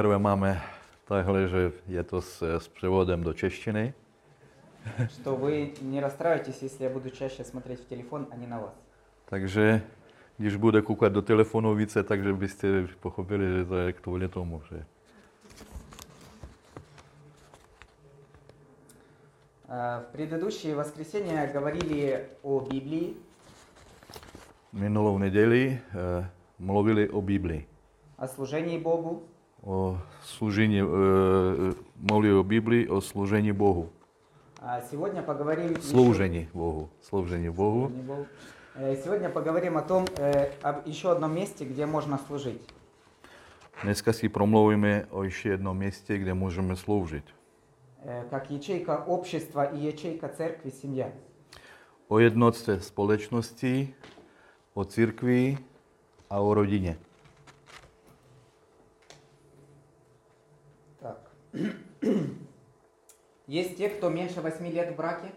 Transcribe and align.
Poprvé 0.00 0.18
máme 0.18 0.62
takhle, 1.04 1.48
že 1.48 1.72
je 1.88 2.02
to 2.02 2.22
s, 2.22 2.58
s 2.58 2.68
převodem 2.68 3.22
do 3.22 3.32
češtiny. 3.32 3.94
Что 5.08 5.36
вы 5.36 5.74
не 5.82 6.00
расстраивайтесь, 6.00 6.62
если 6.62 6.84
я 6.84 6.90
буду 6.90 7.10
чаще 7.10 7.44
смотреть 7.44 7.80
в 7.80 7.86
телефон, 7.86 8.26
а 8.30 8.36
не 8.36 8.46
на 8.46 8.58
вас. 8.58 8.74
Takže 9.24 9.82
když 10.38 10.56
bude 10.56 10.82
koukat 10.82 11.12
do 11.12 11.22
telefonu 11.22 11.74
více, 11.74 12.02
takže 12.02 12.32
byste 12.32 12.86
pochopili, 13.00 13.58
že 13.58 13.64
to 13.64 13.76
je 13.76 13.92
kvůli 13.92 14.28
tomu. 14.28 14.62
Že... 14.70 14.84
А, 19.68 20.00
В 20.00 20.16
предыдущие 20.16 20.74
воскресенья 20.74 21.46
говорили 21.52 22.24
о 22.42 22.60
Библии, 22.60 23.14
Minulou 24.72 25.18
neděli 25.18 25.78
eh, 26.20 26.30
mluvili 26.58 27.08
o 27.10 27.22
Biblii. 27.22 27.66
о 28.18 28.26
служении 28.26 28.78
Богу, 28.78 29.22
O 29.63 29.97
služení, 30.23 30.79
eh, 30.81 30.85
mluvili 32.11 32.33
o 32.33 32.43
Biblii, 32.43 32.87
o 32.89 33.01
služení 33.01 33.51
Bohu. 33.53 33.89
а 34.63 34.81
сегодня 34.81 35.21
поговорим... 35.23 35.71
еще- 35.73 35.81
Sloužení 35.81 36.47
Bohu. 36.53 36.89
Sloužení 37.01 37.49
Bohu. 37.49 37.79
Служение 37.87 38.03
Богу. 38.03 38.25
Э, 38.75 38.95
Сегодня 39.03 39.29
поговорим 39.29 39.77
о 39.77 39.81
том, 39.81 40.05
э, 40.17 40.49
об 40.63 40.87
еще 40.87 41.11
одном 41.11 41.33
месте, 41.35 41.65
где 41.65 41.85
можно 41.85 42.17
служить. 42.17 42.61
Dneska 43.83 44.13
si 44.13 44.29
promluvíme 44.29 45.05
o 45.09 45.23
ještě 45.23 45.49
jednom 45.49 45.77
městě, 45.77 46.17
kde 46.17 46.33
můžeme 46.33 46.75
sloužit. 46.75 47.23
Э, 48.05 48.23
Как 48.29 48.51
ячейка 48.51 49.03
общества 49.05 49.63
и 49.63 49.77
ячейка 49.85 50.27
церкви, 50.29 50.71
семья. 50.71 51.09
O 52.07 52.19
jednotce 52.19 52.79
společnosti, 52.81 53.93
o 54.73 54.85
církvi 54.85 55.57
a 56.29 56.39
o 56.39 56.53
rodině. 56.53 56.97
Так. 60.99 61.17
Есть 63.47 63.77
те, 63.77 63.89
кто 63.89 64.09
меньше 64.09 64.41
8 64.41 64.65
лет 64.73 64.93
в 64.93 64.95
браке? 64.95 65.31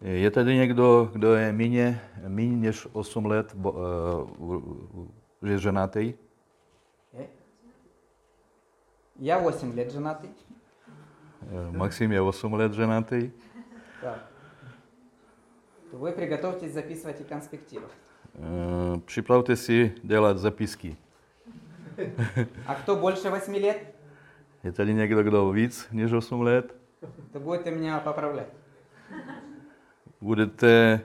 Je 0.00 0.30
tady 0.30 0.56
někdo, 0.56 1.10
kdo 1.12 1.34
je 1.34 1.52
méně, 1.52 2.00
méně 2.28 2.56
než 2.56 2.86
8 2.92 3.26
let 3.26 3.54
bo, 3.54 3.72
uh, 4.38 5.48
je 5.50 5.58
ženatý? 5.58 6.14
Э? 7.14 7.26
Я 9.18 9.38
8 9.38 9.76
лет 9.76 9.92
женатый. 9.92 10.30
Eh, 11.42 11.76
Maxim 11.76 12.12
je 12.12 12.20
8 12.20 12.54
let 12.54 12.72
ženatý. 12.72 13.30
Так. 14.00 14.18
Вы 15.92 16.12
приготовьтесь 16.12 16.72
записывать 16.72 17.20
и 17.20 17.24
конспектировать. 17.24 17.92
Eh, 18.34 19.00
Připravte 19.04 19.56
si 19.56 19.92
dělat 20.02 20.38
zapisky. 20.38 20.96
А 22.66 22.74
кто 22.74 22.96
больше 22.96 23.30
8 23.30 23.54
лет, 23.54 23.94
Je 24.64 24.72
tady 24.72 24.94
někdo, 24.94 25.22
kdo 25.22 25.50
víc 25.50 25.88
než 25.92 26.12
8 26.12 26.40
let? 26.40 26.80
то 27.32 27.40
будете 27.40 27.70
меня 27.70 28.00
поправлять. 28.00 28.48
Budete 30.20 31.00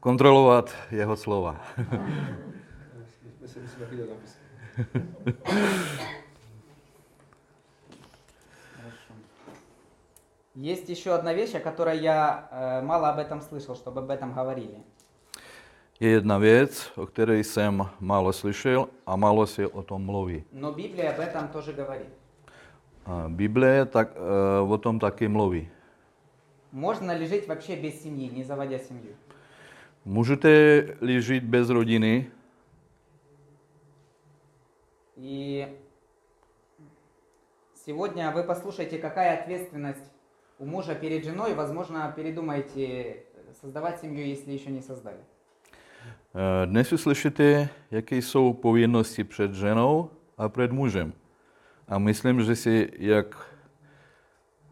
kontrolovat 0.00 0.74
jeho 0.90 1.16
slova. 1.16 1.60
Есть 10.54 10.88
еще 10.88 11.14
одна 11.14 11.32
вещь, 11.32 11.54
о 11.54 11.60
которой 11.60 11.98
я 11.98 12.48
э, 12.50 12.82
мало 12.82 13.08
об 13.08 13.18
этом 13.18 13.40
слышал, 13.40 13.74
чтобы 13.74 14.00
об 14.00 14.10
этом 14.10 14.32
говорили. 14.32 14.82
Je 16.00 16.10
jedna 16.10 16.38
věc, 16.38 16.90
o 16.96 17.06
které 17.06 17.38
jsem 17.38 17.88
málo 18.00 18.32
slyšel 18.32 18.88
a 19.06 19.16
málo 19.16 19.46
se 19.46 19.66
o 19.66 19.82
tom 19.82 20.04
mluví. 20.04 20.44
Но 20.52 20.72
Библия 20.72 21.10
об 21.12 21.20
этом 21.20 21.48
тоже 21.48 21.72
говорит. 21.72 22.23
A 23.06 23.28
Bible 23.28 23.86
tak, 23.86 24.16
eh, 24.16 24.72
o 24.72 24.78
tom 24.78 24.98
taky 24.98 25.28
mluví. 25.28 25.68
Можно 26.72 27.12
ли 27.12 27.26
жить 27.26 27.46
вообще 27.48 27.76
без 27.76 28.02
семьи, 28.02 28.30
не 28.30 28.44
заводя 28.44 28.78
семью? 28.78 29.14
Můžete-li 30.04 31.22
žít 31.22 31.44
bez 31.44 31.70
rodiny? 31.70 32.26
И 35.16 35.66
сегодня 37.86 38.30
вы 38.30 38.42
послушайте, 38.42 38.98
какая 38.98 39.38
ответственность 39.40 40.10
у 40.58 40.66
мужа 40.66 40.94
перед 40.94 41.24
женой. 41.24 41.54
Возможно, 41.54 42.12
передумаете 42.16 43.16
создавать 43.60 44.00
семью, 44.00 44.26
если 44.26 44.52
еще 44.52 44.70
не 44.70 44.82
создали. 44.82 45.18
Dnes 46.66 46.92
uslyšíte, 46.92 47.68
jaké 47.90 48.16
jsou 48.16 48.52
povinnosti 48.52 49.24
před 49.24 49.54
ženou 49.54 50.10
a 50.38 50.48
před 50.48 50.72
mužem. 50.72 51.12
A 51.87 51.99
myslím, 51.99 52.41
že 52.41 52.55
si 52.55 52.89
jak, 52.97 53.37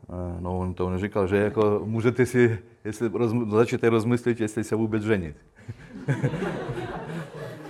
eh, 0.09 0.38
no 0.40 0.59
on 0.59 0.74
to 0.74 0.90
neříkal, 0.90 1.28
že 1.28 1.38
jako 1.38 1.81
můžete 1.86 2.25
si, 2.25 2.59
jestli 2.84 3.09
roz, 3.14 3.31
začnete 3.50 3.90
rozmyslet, 3.90 4.40
jestli 4.40 4.64
se 4.64 4.75
vůbec 4.75 5.03
ženit. 5.03 5.36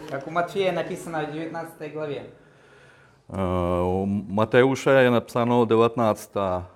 Как 0.09 0.27
у 0.27 0.31
Матфея 0.31 0.71
написано 0.71 1.19
в 1.25 1.31
19 1.31 1.91
главе. 1.93 2.15
Eh, 2.15 3.83
U 3.83 4.05
Mateuše 4.27 4.89
je 4.89 5.11
napsáno 5.11 5.65
19. 5.65 6.31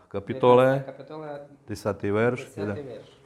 kapitole, 0.08 0.66
19 0.66 0.86
kapitola, 0.86 1.28
10. 1.68 2.12
verš. 2.12 2.46
10 2.46 2.66
verš. 2.66 3.22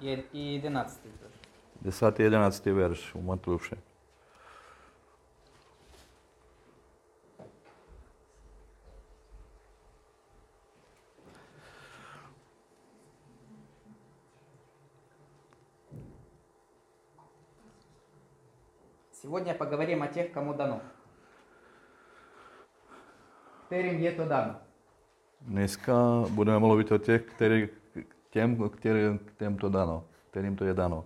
И 0.00 0.24
и 0.32 0.54
11 0.54 1.00
тоже. 1.02 1.34
10. 1.82 2.20
11. 2.20 2.72
verš 2.72 3.14
u 3.14 3.22
Matouše. 3.22 3.76
Сегодня 19.27 19.53
поговорим 19.53 20.03
о 20.03 20.07
тех, 20.07 20.31
кому 20.31 20.53
дано. 20.53 20.79
Kterým 23.65 23.99
je 23.99 24.11
to 24.11 24.25
dano. 24.25 24.55
Dneska 25.41 26.23
budeme 26.29 26.59
mluvit 26.59 26.91
o 26.91 26.97
těch, 26.97 27.21
který, 27.25 27.69
těm, 28.29 28.69
kterým, 28.69 29.19
kterým 29.19 29.57
to 29.57 29.69
dano, 29.69 30.05
kterým 30.31 30.55
to 30.55 30.63
je 30.65 30.73
dano. 30.73 31.05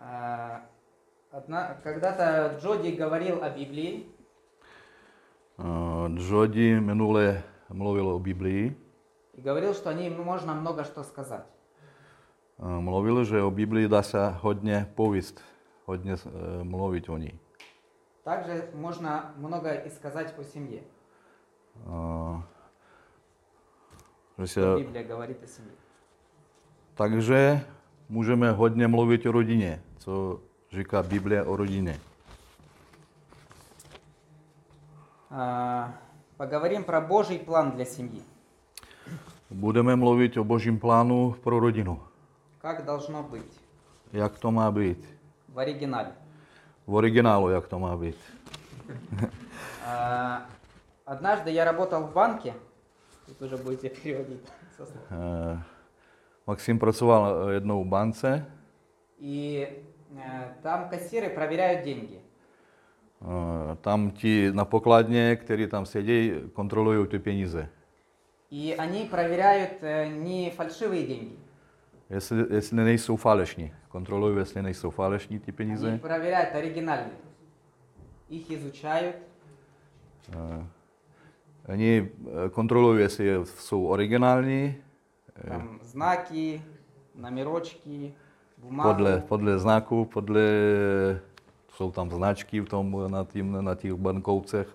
А, 0.00 0.60
одна- 1.32 1.74
Когда-то 1.82 2.56
Джоди 2.60 2.92
говорил 2.92 3.42
о 3.42 3.50
Библии, 3.50 4.06
Uh, 5.58 6.06
Jody 6.18 6.80
minule 6.80 7.42
mluvil 7.70 8.08
o 8.08 8.18
Biblii. 8.18 8.76
и 9.32 9.40
говорил, 9.40 9.72
что 9.74 9.88
о 9.88 9.94
ней 9.94 10.10
можно 10.10 10.54
много 10.54 10.84
что 10.84 11.02
сказать. 11.02 11.46
Uh, 12.57 12.67
Mluvil, 12.79 13.25
že 13.25 13.41
o 13.41 13.51
Biblii 13.51 13.87
dá 13.87 14.01
se 14.03 14.29
hodně 14.29 14.91
povíst, 14.95 15.41
hodně 15.85 16.13
uh, 16.13 16.19
mluvit 16.63 17.09
o 17.09 17.17
ní. 17.17 17.39
Также 18.23 18.69
можно 18.75 19.33
много 19.37 19.69
и 19.85 19.89
сказать 19.89 20.33
о 20.39 20.43
семье. 20.43 20.81
Uh, 21.87 22.41
že 24.37 24.47
se, 24.47 24.61
Что 24.61 24.77
Библия 24.77 25.03
говорит 25.03 25.43
о 25.43 25.47
семье. 25.47 25.71
takže 26.95 27.65
můžeme 28.09 28.51
hodně 28.51 28.87
mluvit 28.87 29.25
o 29.25 29.31
rodině, 29.31 29.81
co 29.97 30.39
říká 30.71 31.03
Biblia 31.03 31.43
o 31.45 31.55
rodině. 31.55 31.99
А, 35.31 35.93
Поговорим 36.37 36.83
про 36.83 37.01
Божий 37.01 37.39
план 37.39 37.71
для 37.71 37.85
семьи. 37.85 38.21
Budeme 39.51 39.95
mluvit 39.95 40.37
o 40.37 40.43
božím 40.43 40.79
plánu 40.79 41.35
pro 41.43 41.59
rodinu. 41.59 41.99
Как 42.66 42.84
должно 42.84 43.22
быть 43.22 43.60
Jak 44.12 44.38
to 44.38 44.50
má 44.50 44.70
být? 44.70 44.98
в 45.48 45.58
оригинале. 45.58 46.12
V 46.86 46.94
originálu, 46.94 47.50
jak 47.50 47.66
to 47.68 47.78
má 47.78 47.96
být. 47.96 48.16
А, 49.86 50.42
Однажды 51.06 51.50
я 51.50 51.64
работал 51.64 52.02
в 52.02 52.12
банке, 52.12 52.54
тут 53.26 53.42
уже 53.42 53.56
будете 53.56 53.88
переводить 53.88 54.40
Maxim 56.46 56.78
pracoval 56.78 57.50
jednou 57.50 57.84
v 57.84 57.88
bance, 57.88 58.44
И 59.20 59.68
э, 60.16 60.54
там 60.62 60.88
кассиры 60.88 61.30
проверяют 61.30 61.84
деньги. 61.84 62.20
tam 63.80 64.10
ti 64.10 64.50
na 64.52 64.64
pokladně, 64.64 65.36
kteří 65.36 65.66
tam 65.66 65.86
sedí, 65.86 66.32
kontrolují 66.52 67.06
ty 67.06 67.18
peníze. 67.18 67.68
И 68.50 68.74
они 68.78 69.04
проверяют 69.04 69.82
не 70.22 70.50
фальшивые 70.50 71.06
деньги. 71.06 71.45
Jestli, 72.09 72.45
jestli 72.49 72.83
nejsou 72.83 73.15
falešní. 73.15 73.71
Kontrolují, 73.89 74.37
jestli 74.37 74.61
nejsou 74.61 74.89
falešní 74.89 75.39
ty 75.39 75.51
Они 75.51 75.57
peníze. 75.57 75.97
проверяют 76.01 76.55
оригинальные. 76.55 77.17
Их 78.29 78.51
изучают, 78.51 79.15
Uh, 80.35 80.63
Oni 81.69 82.09
eh, 82.45 82.49
kontrolují, 82.49 82.99
jestli 83.01 83.25
je- 83.25 83.45
jsou 83.45 83.85
originální, 83.87 84.75
eh, 85.45 85.49
там 85.49 85.79
знаки, 85.83 86.61
номерочки, 87.15 88.13
бумагу. 88.57 88.89
podle, 88.93 89.19
podle 89.27 89.59
znaku, 89.59 90.05
podle, 90.05 90.41
jsou 91.73 91.91
tam 91.91 92.09
značky 92.09 92.59
v 92.61 92.65
tom, 92.69 92.97
na, 93.11 93.23
tím, 93.25 93.57
na 93.65 93.75
těch 93.75 93.93
bankovcech. 93.93 94.67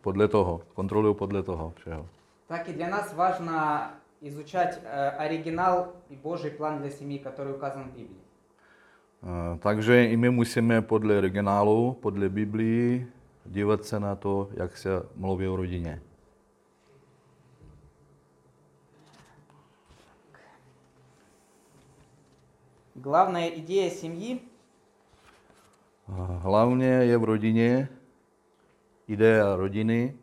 Podle 0.00 0.28
toho, 0.28 0.60
kontrolují 0.74 1.14
podle 1.14 1.42
toho 1.42 1.72
všeho. 1.76 2.06
Так 2.46 2.68
и 2.68 2.72
для 2.72 2.88
нас 2.88 3.14
важно 3.14 3.90
изучать 4.27 4.81
э, 4.83 5.09
оригинал 5.09 5.93
и 6.09 6.15
Божий 6.15 6.51
план 6.51 6.81
для 6.81 6.89
семьи, 6.89 7.17
который 7.19 7.53
указан 7.53 7.83
в 7.91 7.95
Библии. 7.95 8.21
Eh, 9.23 9.57
Takže 9.59 10.05
i 10.05 10.17
my 10.17 10.29
musíme 10.29 10.81
podle 10.81 11.17
originálu, 11.17 11.93
podle 11.93 12.29
Biblii, 12.29 13.07
dívat 13.45 13.85
se 13.85 13.99
na 13.99 14.15
to, 14.15 14.49
jak 14.53 14.77
se 14.77 14.89
mluví 15.15 15.47
o 15.47 15.55
rodině. 15.55 16.01
Главная 22.95 23.49
идея 23.49 23.89
семьи 23.91 24.39
Hlavně 26.39 26.85
je 26.85 27.17
v 27.17 27.23
rodině, 27.23 27.89
idea 29.07 29.55
rodiny, 29.55 30.13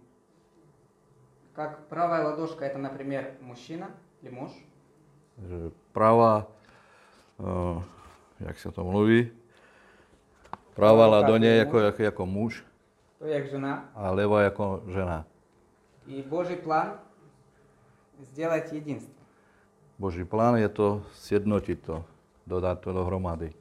Как 1.61 1.87
правая 1.87 2.23
ладошка 2.23 2.65
это, 2.65 2.77
например, 2.77 3.31
мужчина 3.41 3.87
или 4.21 4.29
муж. 4.29 4.51
že 5.37 5.71
práva, 5.93 6.47
eh, 7.39 7.83
jak 8.39 8.59
se 8.59 8.71
to 8.71 8.83
mluví, 8.83 9.31
práva 10.73 10.73
Pravá 10.75 11.07
ladoně 11.07 11.49
ruka 11.49 11.57
jako, 11.59 11.75
muž. 11.77 11.83
jako, 11.85 12.03
jako 12.03 12.25
muž 12.25 12.63
То 13.19 13.25
як 13.27 13.49
жена. 13.49 13.89
a 13.95 14.11
leva 14.11 14.41
jako 14.41 14.83
žena. 14.87 15.25
И 16.07 16.21
Божий 16.23 16.55
план 16.57 16.93
сделать 18.21 18.73
единство. 18.73 19.13
Boží 19.99 20.23
plán 20.23 20.55
je 20.55 20.69
to 20.69 21.03
sjednotit 21.13 21.81
to, 21.85 22.05
dodat 22.47 22.79
to 22.81 22.93
dohromady. 22.93 23.53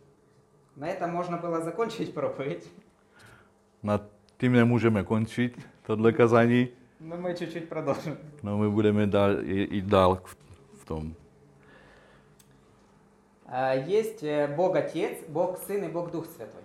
На 0.77 0.87
этом 0.89 1.11
можно 1.11 1.39
было 1.39 1.61
закончить 1.65 2.15
проповедь, 2.15 2.71
Nad 3.83 4.03
tím 4.39 4.53
nemůžeme 4.53 5.05
končit, 5.05 5.69
tohle 5.83 6.13
kazání, 6.13 6.69
Но 7.02 7.18
мы 7.18 7.36
чуть-чуть 7.36 7.70
продолжим. 7.70 8.18
no 8.44 8.58
my 8.58 8.70
budeme 8.70 9.08
dál, 9.08 9.42
jít 9.44 9.86
dál 9.86 10.16
v, 10.24 10.38
v 10.74 10.86
tom. 10.86 11.14
А, 13.48 13.74
Есть 13.74 14.24
э, 14.24 14.48
Бог 14.56 14.76
Отец, 14.76 15.18
Бог 15.28 15.58
Сын 15.58 15.84
и 15.84 15.88
Бог 15.90 16.12
Дух 16.12 16.26
Святой. 16.26 16.62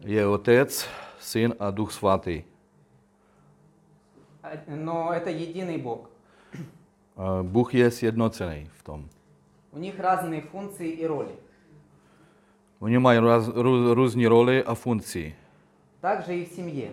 Je 0.00 0.26
Otec, 0.26 0.88
Syn 1.20 1.54
a 1.58 1.70
Duch 1.70 1.92
Svatý. 1.92 2.44
А, 4.42 4.50
Но 4.68 5.12
это 5.12 5.30
единый 5.30 5.78
Бог. 5.78 6.10
A 7.16 7.42
Bůh 7.42 7.74
je 7.74 7.90
sjednocený 7.90 8.68
v 8.72 8.82
tom. 8.82 9.08
У 9.72 9.78
них 9.78 9.98
разные 10.00 10.40
функции 10.40 10.88
и 10.90 11.06
роли. 11.06 11.34
Mají 12.80 13.18
raz, 13.18 13.48
rů, 13.48 13.94
různé 13.94 14.28
roli 14.28 14.64
a 14.64 14.74
funkci. 14.74 15.34
Также 16.00 16.34
и 16.34 16.44
в 16.44 16.48
семье. 16.52 16.92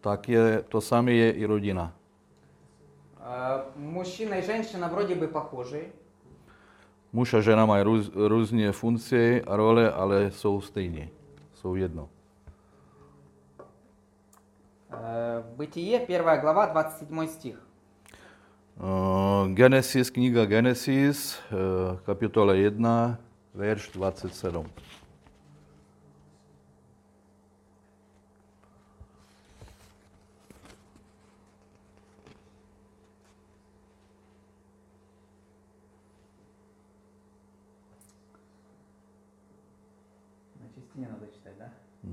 Tak 0.00 0.28
je, 0.28 0.62
to 0.68 0.80
samé 0.80 1.12
je 1.12 1.32
i 1.32 1.46
rodina. 1.46 1.92
А, 3.20 3.64
Мужчина 3.76 4.34
и 4.38 4.42
женщина 4.42 4.88
вроде 4.88 5.14
бы 5.14 5.28
похожи, 5.28 5.92
Muž 7.12 7.34
a 7.34 7.40
žena 7.40 7.66
mají 7.66 7.82
růz, 7.82 8.10
různé 8.14 8.72
funkce 8.72 9.40
a 9.40 9.56
role, 9.56 9.92
ale 9.92 10.30
jsou 10.30 10.60
stejní. 10.60 11.08
Jsou 11.52 11.74
jedno. 11.74 12.08
Э, 14.90 15.42
Бытие, 15.56 16.00
первая 16.00 16.40
глава, 16.40 16.66
27 16.66 17.28
стих. 17.28 17.66
Uh, 18.76 19.48
Genesis, 19.54 20.10
kniha 20.10 20.44
Genesis, 20.44 21.38
uh, 21.52 21.98
kapitola 22.04 22.54
1, 22.54 23.18
verš 23.54 23.90
27. 23.94 24.66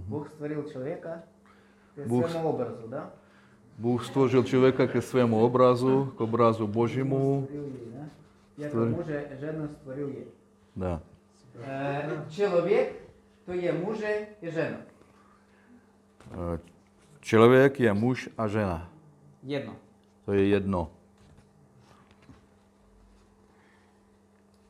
Бог 0.09 0.29
створил 0.29 0.65
человека 0.71 1.25
Бог 2.07 2.29
своему 2.31 2.49
образу, 2.49 2.89
да? 2.89 3.11
Bůh 3.79 4.07
stvořil 4.07 4.45
člověka 4.45 4.87
ke 4.87 5.03
svému 5.03 5.45
obrazu, 5.45 6.13
k 6.17 6.21
obrazu 6.21 6.67
Božímu. 6.67 7.43
Створил 7.45 7.65
ей, 7.65 7.93
да? 7.93 8.09
Яко 8.57 8.69
Створил. 8.71 8.97
мужа 8.97 9.23
жену 9.41 9.69
створил 9.69 10.09
ей. 10.09 10.27
Da. 10.77 11.01
Э, 11.55 12.31
Человек, 12.31 12.97
то 13.47 13.53
je 13.53 13.73
муже 13.73 14.27
и 14.41 14.51
жена. 14.51 14.79
Uh, 16.31 16.59
Člověk 17.21 17.81
je 17.81 17.93
muž 17.95 18.29
a 18.39 18.49
žena. 18.49 18.89
Jedno. 19.43 19.77
To 20.25 20.33
je 20.33 20.49
jedno. 20.49 20.91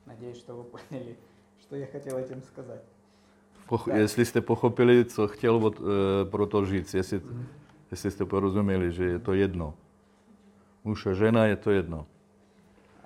Надеюсь, 0.07 0.39
что 0.39 0.55
вы 0.55 0.65
поняли, 0.65 1.17
что 1.61 1.77
я 1.77 1.87
хотел 1.87 2.19
этим 2.19 2.43
сказать. 2.43 2.83
poch- 3.69 3.95
jestli 3.95 4.25
jste 4.25 4.41
pochopili, 4.41 5.05
co 5.05 5.29
chtěl 5.29 5.57
od, 5.57 5.77
eh, 5.77 5.83
uh, 5.83 6.31
pro 6.31 6.47
to 6.47 6.67
říct, 6.67 6.95
jestli, 6.95 7.19
mm-hmm. 7.19 7.45
jestli 7.91 8.11
jste 8.11 8.25
porozuměli, 8.25 8.93
že 8.93 9.05
je 9.05 9.19
to 9.19 9.33
jedno. 9.33 9.75
Muž 10.85 11.07
a 11.07 11.13
žena 11.13 11.47
je 11.47 11.57
to 11.57 11.71
jedno. 11.71 12.07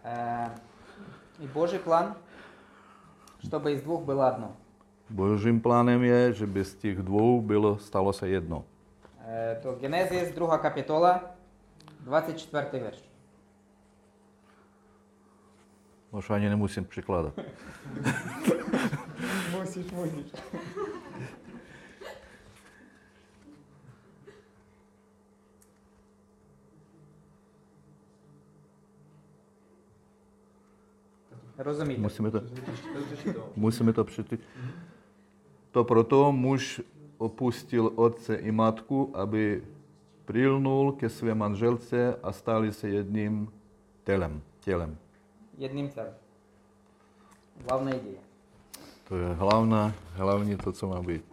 Uh, 0.05 0.51
I 1.41 1.49
Boží 1.49 1.79
plán, 1.79 2.17
aby 3.53 3.79
z 3.79 3.83
dvou 3.83 4.05
bylo 4.05 4.27
jedno. 4.27 4.57
Božím 5.11 5.61
plánem 5.61 6.03
je, 6.03 6.33
že 6.33 6.47
by 6.47 6.65
z 6.65 6.75
těch 6.75 6.99
dvou 6.99 7.41
bylo, 7.41 7.79
stalo 7.79 8.13
se 8.13 8.29
jedno. 8.29 8.57
Uh, 8.57 9.63
to 9.63 9.73
Genesis, 9.81 10.35
2 10.35 10.59
kapitola, 10.59 11.21
24. 12.01 12.67
verš. 12.73 12.99
Možná 16.13 16.37
ani 16.37 16.49
nemusím 16.49 16.85
překládat. 16.85 17.35
Musíš, 19.53 19.91
musíš. 19.91 20.33
Rozumíte. 31.59 32.01
Musíme 32.01 32.31
to, 32.31 32.43
musíme 33.57 33.93
to 33.93 34.05
přijít. 34.05 34.41
To 35.71 35.85
proto 35.85 36.33
muž 36.33 36.81
opustil 37.19 37.93
otce 37.95 38.35
i 38.35 38.53
matku, 38.53 39.11
aby 39.15 39.65
prilnul 40.25 40.93
ke 40.93 41.09
své 41.09 41.35
manželce 41.35 42.17
a 42.23 42.33
stali 42.33 42.73
se 42.73 42.89
jedním 42.89 43.53
telem. 44.05 44.43
tělem. 44.61 44.99
Jedním 45.59 45.89
telem. 45.89 46.15
Hlavní 47.69 47.93
ideje. 47.93 48.32
To 49.12 49.16
je 49.18 49.34
hlavná, 49.34 49.94
hlavní 50.16 50.58
to, 50.58 50.72
co 50.72 50.88
má 50.88 51.02
být. 51.02 51.24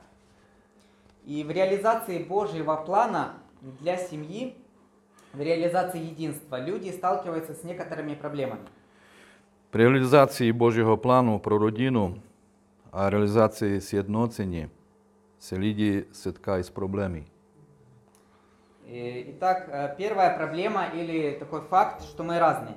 И 1.26 1.45
в 1.45 1.50
реализации 1.50 2.23
Божьего 2.23 2.76
плана 2.76 3.35
для 3.81 3.97
семьи, 3.97 4.52
в 5.35 5.40
реализации 5.40 6.00
единства, 6.00 6.59
люди 6.61 6.90
сталкиваются 6.93 7.54
с 7.54 7.64
некоторыми 7.64 8.14
проблемами. 8.14 8.61
При 9.71 9.83
реалізації 9.88 10.52
Божого 10.52 10.99
плану 10.99 11.38
про 11.38 11.59
родину 11.59 12.14
а 12.93 13.11
реалізації 13.11 13.81
сjednocení 13.81 14.69
se 15.40 15.57
lidi 15.59 16.04
setkají 16.12 16.62
s 16.64 16.71
problémy. 16.71 17.23
И- 18.88 19.25
Итак, 19.31 19.69
э, 19.73 19.97
первая 19.97 20.37
проблема 20.37 20.85
или 20.95 21.31
такой 21.38 21.61
факт, 21.61 22.02
что 22.02 22.23
мы 22.25 22.38
разные. 22.38 22.76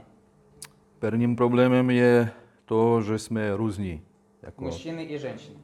Prvním 1.00 1.36
problémem 1.36 1.90
je 1.90 2.30
to, 2.66 3.02
že 3.02 3.20
jsme 3.20 3.56
různí. 3.56 4.02
Jako 4.43 4.65
Мужчины 4.65 5.05
и 5.05 5.19
женщины. 5.19 5.57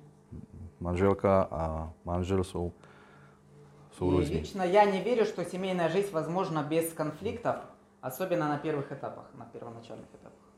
manželka 0.81 1.43
a 1.51 1.93
manžel 2.05 2.45
jsou, 2.45 2.73
jsou 3.91 4.09
И 4.13 4.17
různí. 4.17 4.37
лично 4.37 4.65
я 4.65 4.85
не 4.85 5.01
верю, 5.03 5.25
что 5.25 5.45
семейная 5.45 5.89
жизнь 5.89 6.13
возможна 6.13 6.63
без 6.63 6.93
конфликтов, 6.93 7.57
особенно 8.03 8.49
на 8.49 8.59
первых 8.59 8.93
этапах, 8.93 9.25
на 9.39 9.45
первоначальных 9.45 10.09
этапах. 10.15 10.49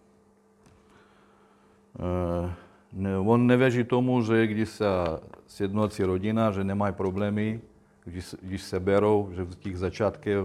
Eh, 1.98 2.52
Ne, 2.92 3.18
on 3.18 3.46
nevěří 3.46 3.84
tomu, 3.84 4.22
že 4.22 4.46
když 4.46 4.68
se 4.68 4.84
sjednocí 5.46 6.02
rodina, 6.04 6.50
že 6.50 6.64
nemají 6.64 6.94
problémy, 6.94 7.60
když, 8.04 8.34
když 8.42 8.62
se 8.62 8.80
berou, 8.80 9.30
že 9.32 9.44
v 9.44 9.54
těch 9.54 9.78
začátkech, 9.78 10.38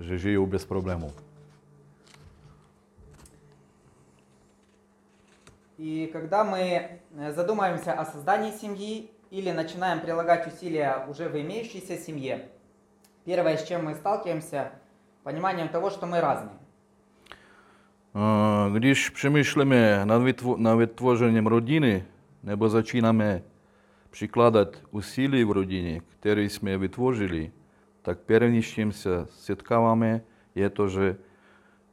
že 0.00 0.18
žijou 0.18 0.46
bez 0.46 0.64
problémů. 0.64 1.10
И 5.82 6.08
когда 6.12 6.44
мы 6.44 6.60
э, 6.60 7.32
задумаемся 7.32 7.92
о 7.92 8.04
создании 8.04 8.52
семьи 8.52 9.10
или 9.32 9.50
начинаем 9.50 9.98
прилагать 9.98 10.46
усилия 10.46 11.04
уже 11.08 11.28
в 11.28 11.34
имеющейся 11.34 11.96
семье, 11.96 12.48
первое, 13.24 13.56
с 13.56 13.66
чем 13.66 13.86
мы 13.86 13.96
сталкиваемся, 13.96 14.70
пониманием 15.24 15.68
того, 15.68 15.90
что 15.90 16.06
мы 16.06 16.20
разные. 16.20 16.56
Když 18.72 19.10
přemýšlíme 19.10 20.06
nad, 20.06 20.22
vytvo- 20.22 20.56
nad 20.56 20.74
vytvořením 20.74 21.46
rodiny, 21.46 22.04
nebo 22.42 22.68
začínáme 22.68 23.42
přikládat 24.10 24.76
úsilí 24.90 25.44
v 25.44 25.50
rodině, 25.50 26.00
které 26.00 26.42
jsme 26.42 26.78
vytvořili, 26.78 27.52
tak 28.02 28.18
první, 28.18 28.62
s 28.62 28.66
čím 28.66 28.92
se 28.92 29.26
setkáváme, 29.30 30.20
je 30.54 30.70
to, 30.70 30.88
že 30.88 31.16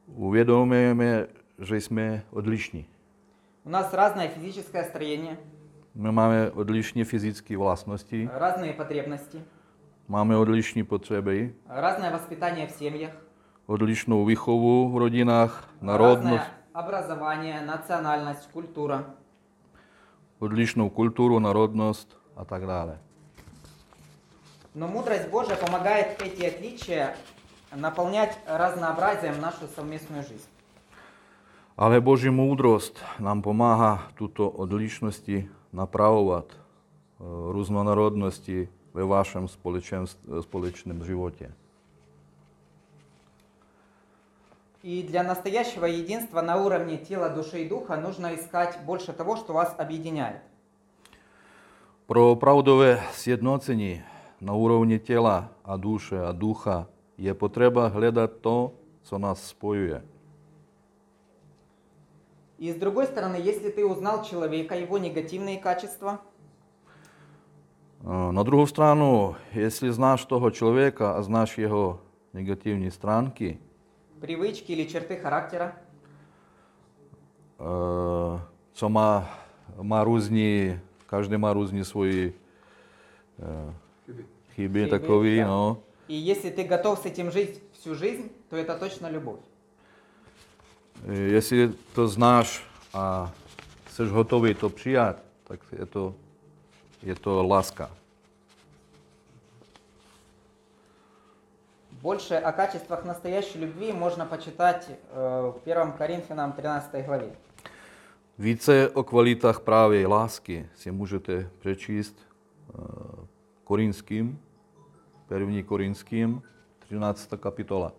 uvědomujeme, 0.06 1.26
že 1.58 1.76
jsme 1.76 2.22
odlišní. 2.30 2.86
У 3.64 3.68
нас 3.70 3.92
разное 3.92 4.28
физическое 4.28 4.84
строение, 4.84 5.38
My 5.94 6.12
máme 6.14 6.54
odlišné 6.54 7.04
fyzické 7.04 7.58
vlastnosti, 7.58 8.30
разные 8.32 8.72
потребности, 8.72 9.42
máme 10.08 10.36
odlišné 10.38 10.84
potřeby, 10.84 11.52
разное 11.68 12.10
воспитание 12.10 12.66
в 12.66 12.70
семьях, 12.70 13.10
odlišnou 13.66 14.24
výchovu 14.24 14.88
v 14.88 14.96
rodinách, 14.96 15.66
разное 15.82 15.92
národnost, 15.92 16.50
образование, 16.72 17.60
национальность, 17.60 18.48
культура. 18.52 19.04
odlišnou 20.38 20.88
kulturu, 20.88 21.38
národnost 21.38 22.16
a 22.36 22.44
tak 22.44 22.66
dále. 22.66 22.98
Но 24.74 24.86
мудрость 24.88 25.28
Божия 25.28 25.56
помогает 25.56 26.22
эти 26.22 26.46
отличия 26.46 27.16
наполнять 27.74 28.38
разнообразием 28.46 29.40
нашу 29.40 29.66
совместную 29.74 30.22
жизнь. 30.22 30.48
Ale 31.80 32.00
Boží 32.00 32.28
moudrost 32.28 33.00
nám 33.24 33.40
pomáhá 33.42 34.12
tuto 34.14 34.50
odlišnosti 34.50 35.48
napravovat 35.72 36.44
eh, 36.52 37.24
různorodnosti 37.52 38.68
ve 38.94 39.04
vašem 39.04 39.48
společenst- 39.48 40.20
společném 40.40 41.04
životě. 41.04 41.52
И 44.82 45.02
для 45.02 45.22
настоящего 45.22 45.86
единства 45.86 46.42
на 46.42 46.56
уровне 46.56 46.98
тела, 46.98 47.28
души 47.28 47.64
и 47.64 47.68
духа 47.68 47.96
нужно 47.96 48.34
искать 48.34 48.78
больше 48.84 49.12
того, 49.12 49.36
что 49.36 49.52
вас 49.52 49.74
объединяет. 49.78 50.40
Pro 52.06 52.30
opravdové 52.32 53.00
sjednocení 53.12 54.02
na 54.40 54.52
úrovni 54.52 54.98
těla 54.98 55.48
a 55.64 55.76
duše 55.76 56.26
a 56.26 56.32
ducha 56.32 56.86
je 57.18 57.34
potřeba 57.34 57.88
hledat 57.88 58.30
to, 58.40 58.72
co 59.02 59.18
nás 59.18 59.48
spojuje. 59.48 60.09
И 62.60 62.70
с 62.72 62.76
другой 62.76 63.06
стороны, 63.06 63.36
если 63.36 63.70
ты 63.70 63.86
узнал 63.86 64.22
человека, 64.22 64.74
его 64.76 64.98
негативные 64.98 65.58
качества, 65.58 66.20
Eh, 68.02 68.32
Na 68.32 68.42
druhou 68.42 68.66
stranu, 68.66 69.36
jestli 69.52 69.92
znáš 69.92 70.24
toho 70.24 70.50
člověka 70.50 71.12
a 71.12 71.22
znáš 71.22 71.58
jeho 71.58 72.00
negativní 72.34 72.90
stránky, 72.90 73.58
привычки 74.20 74.72
или 74.72 74.84
черты 74.88 75.16
характера, 75.16 75.72
co 78.72 78.88
má, 78.88 79.28
má 79.82 80.04
různý, 80.04 80.78
každý 81.06 81.36
má 81.36 81.52
různý 81.52 81.84
svoji 81.84 82.32
Chyby. 84.06 84.24
chyby, 84.54 84.86
takový, 84.86 85.38
tak. 85.38 85.46
no. 85.48 85.76
и 86.08 86.14
если 86.14 86.50
ты 86.50 86.64
готов 86.64 86.98
с 86.98 87.06
этим 87.06 87.30
жить 87.30 87.62
всю 87.72 87.94
жизнь, 87.94 88.30
то 88.48 88.56
это 88.56 88.78
точно 88.78 89.10
любовь. 89.10 89.40
Eh, 91.07 91.13
Jestli 91.17 91.73
to 91.93 92.07
znáš 92.07 92.63
a 92.93 93.31
jsi 93.89 94.05
hotový 94.05 94.53
to 94.53 94.69
přijat, 94.69 95.17
tak 95.43 95.59
je 95.79 95.85
to, 95.85 96.15
je 97.03 97.15
to 97.15 97.47
láska. 97.47 97.91
Больше 102.01 102.37
о 102.37 102.51
качествах 102.51 103.03
настоящей 103.05 103.57
любви 103.61 103.93
можно 103.93 104.25
почитать 104.25 104.89
э, 104.89 105.51
в 105.55 105.67
1 105.67 105.91
Коринфянам 105.97 106.53
13 106.53 106.93
главе. 107.05 107.31
Více 108.39 108.89
o 108.89 109.03
kvalitách 109.03 109.59
právě 109.59 110.07
lásky 110.07 110.69
si 110.75 110.91
můžete 110.91 111.49
přečíst 111.59 112.15
eh, 112.19 112.81
Korinským, 113.63 114.39
první 115.27 115.63
Korinským, 115.63 116.41
13. 116.79 117.29
kapitola. 117.39 117.91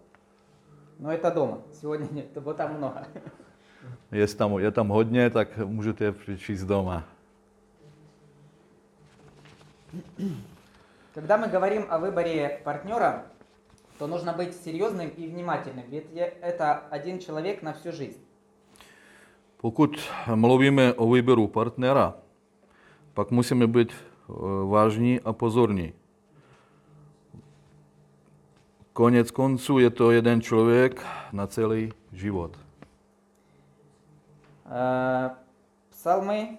Но 1.01 1.11
это 1.11 1.31
дома. 1.31 1.61
Сегодня 1.81 2.07
нет, 2.11 2.27
вот 2.35 2.57
там 2.57 2.75
много. 2.75 3.07
Je 4.11 4.27
tam, 4.27 4.59
je 4.59 4.71
tam 4.71 4.87
hodně, 4.89 5.29
tak 5.29 5.57
můžete 5.57 6.11
přečíst 6.11 6.63
doma. 6.63 7.03
Когда 11.13 11.37
мы 11.37 11.47
говорим 11.47 11.85
о 11.89 11.97
выборе 11.97 12.61
партнера, 12.63 13.25
то 13.97 14.07
нужно 14.07 14.31
быть 14.33 14.55
серьезным 14.63 15.09
и 15.09 15.27
внимательным, 15.27 15.83
ведь 15.89 16.05
это 16.41 16.83
один 16.91 17.19
человек 17.19 17.63
на 17.63 17.73
всю 17.73 17.91
жизнь. 17.91 18.19
Pokud 19.57 19.99
mluvíme 20.35 20.93
o 20.93 21.11
výběru 21.13 21.47
partnera, 21.47 22.13
pak 23.13 23.31
musíme 23.31 23.67
být 23.67 23.91
eh, 23.91 24.33
vážní 24.69 25.19
a 25.19 25.33
pozorní. 25.33 25.93
Konec 28.92 29.30
konců 29.30 29.78
je 29.78 29.90
to 29.90 30.10
jeden 30.10 30.40
člověk 30.40 31.06
na 31.32 31.46
celý 31.46 31.92
život. 32.12 32.56
Э, 34.70 35.30
Псалмы 35.90 36.56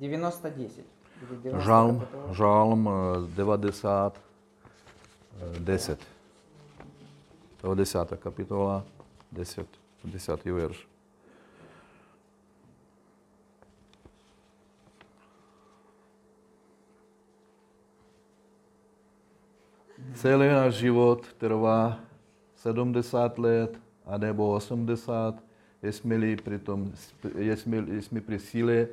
90-10. 0.00 0.84
Или 1.22 1.36
90 1.42 1.64
Žalm, 1.64 1.98
kapitola. 2.00 2.32
žalm 2.34 2.88
eh, 2.88 3.34
90, 3.36 4.20
eh, 5.56 5.60
10. 5.60 5.98
90. 7.62 8.16
kapitola, 8.16 8.84
10, 9.32 9.66
10. 10.04 10.44
verš. 10.52 10.86
Celý 20.16 20.48
náš 20.48 20.74
život 20.74 21.26
trvá 21.38 21.98
70 22.56 23.38
let, 23.38 23.78
anebo 24.06 24.52
80, 24.52 25.34
jsme 25.82 26.36
při 26.36 26.58
tom, 26.58 26.92
jsme, 27.56 28.02
jsme 28.02 28.20
při 28.20 28.38
síle. 28.38 28.86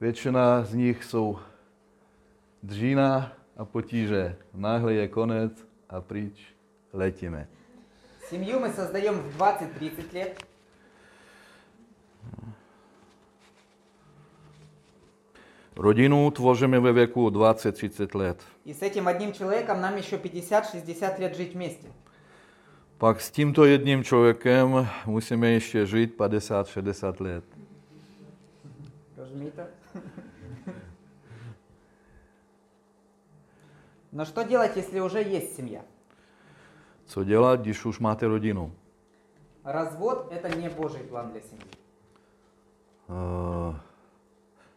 Většina 0.00 0.64
z 0.64 0.74
nich 0.74 1.04
jsou 1.04 1.38
dřína 2.62 3.32
a 3.56 3.64
potíže. 3.64 4.36
Náhle 4.54 4.94
je 4.94 5.08
konec 5.08 5.52
a 5.88 6.00
pryč 6.00 6.54
letíme. 6.92 7.46
Семью 8.28 8.60
мы 8.60 8.72
создаем 8.72 9.14
в 9.14 9.36
20-30 9.36 10.14
лет, 10.14 10.44
Rodinu 15.77 16.31
tvoříme 16.31 16.79
ve 16.79 16.93
věku 16.93 17.29
20-30 17.29 18.17
let. 18.17 18.43
и 18.65 18.73
с 18.73 18.81
этим 18.81 19.07
одним 19.07 19.33
человеком 19.33 19.81
нам 19.81 19.95
еще 19.95 20.17
50-60 20.17 21.19
лет 21.19 21.35
жить 21.35 21.53
вместе. 21.53 21.87
Pak 22.97 23.21
s 23.21 23.31
tímto 23.31 23.65
jedním 23.65 24.03
člověkem 24.03 24.87
musíme 25.05 25.47
ještě 25.47 25.85
žít 25.85 26.17
50-60 26.17 27.23
let. 27.23 27.43
Розумієте? 29.17 29.67
Но 34.13 34.25
что 34.25 34.43
делать, 34.43 34.77
если 34.77 35.01
уже 35.01 35.19
есть 35.21 35.55
семья? 35.55 35.81
Co 37.05 37.23
dělat, 37.23 37.61
když 37.61 37.85
už 37.85 37.99
máte 37.99 38.27
rodinu? 38.27 38.71
Развод– 39.63 40.27
это 40.31 40.55
не 40.61 40.69
Божий 40.69 41.03
план 41.03 41.31
для 41.31 41.41
семьи. 41.41 41.71
Uh, 43.09 43.75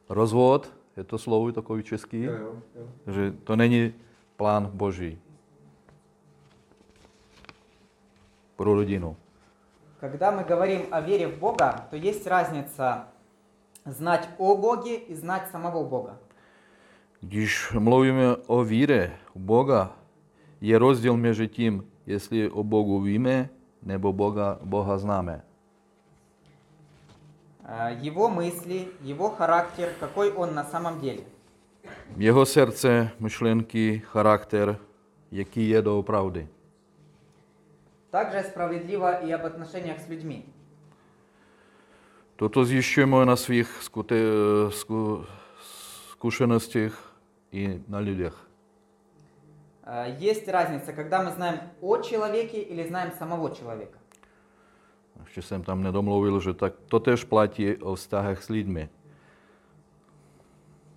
rozvod, 0.09 0.73
je 1.00 1.04
to 1.04 1.18
slovo 1.18 1.51
takový 1.51 1.84
český, 1.84 2.24
Jo, 2.24 2.32
jo, 2.34 2.54
jo. 2.75 3.13
že 3.13 3.32
to 3.44 3.56
není 3.56 3.94
plán 4.38 4.70
boží 4.74 5.20
pro 8.56 8.74
rodinu. 8.74 9.15
Когда 10.00 10.32
мы 10.32 10.44
говорим 10.44 10.88
о 10.92 11.01
вере 11.01 11.27
в 11.27 11.39
Бога, 11.39 11.88
то 11.89 11.98
есть 11.98 12.27
разница 12.27 13.08
знать 13.86 14.30
о 14.38 14.56
Боге 14.56 14.98
и 14.98 15.15
знать 15.15 15.48
самого 15.51 15.84
Бога. 15.84 16.18
Když 17.22 17.72
mluvíme 17.80 18.36
o 18.48 18.63
víře 18.63 19.12
v 19.36 19.39
Boga, 19.39 19.96
je 20.62 20.77
rozdíl 20.77 21.18
mezi 21.18 21.48
tím, 21.48 21.84
jestli 22.06 22.50
o 22.50 22.63
Bogu 22.63 23.01
víme, 23.01 23.50
nebo 23.84 24.13
Boga, 24.13 24.60
Boha 24.63 24.98
známe. 24.98 25.42
Э, 27.64 27.97
Его 28.00 28.29
мысли, 28.29 28.88
его 29.02 29.31
характер, 29.31 29.93
какой 30.00 30.33
он 30.33 30.55
на 30.55 30.64
самом 30.64 31.00
деле. 31.00 31.25
Jeho 32.17 32.45
srdce, 32.45 33.11
myšlenky, 33.19 34.02
charakter, 34.12 34.76
jaký 35.31 35.69
je 35.69 35.83
doopravdy. 35.83 36.49
Также 38.11 38.43
справедливо 38.43 39.21
и 39.25 39.31
об 39.33 39.45
отношениях 39.47 40.00
с 40.00 40.09
людьми. 40.09 40.45
Toto 42.37 42.64
zjišťujeme 42.64 43.25
na 43.29 43.37
svých 43.37 43.69
skute, 43.85 44.17
zku, 44.73 45.25
zkušenostech 46.17 46.97
na 47.87 48.00
lidech. 48.00 48.35
Э, 49.85 50.17
Есть 50.19 50.49
разница, 50.49 50.93
когда 50.93 51.23
мы 51.23 51.31
знаем 51.33 51.61
о 51.81 51.99
человеке 51.99 52.62
или 52.62 52.83
знаем 52.87 53.12
самого 53.19 53.55
человека. 53.55 54.00
Ještě 55.20 55.42
jsem 55.42 55.63
tam 55.63 55.84
nedomluvil, 55.84 56.39
že 56.39 56.54
tak 56.54 56.74
to 56.88 57.00
tež 57.00 57.24
platí 57.24 57.75
o 57.75 57.96
vztahech 57.96 58.44
s 58.44 58.50
lidmi. 58.50 58.89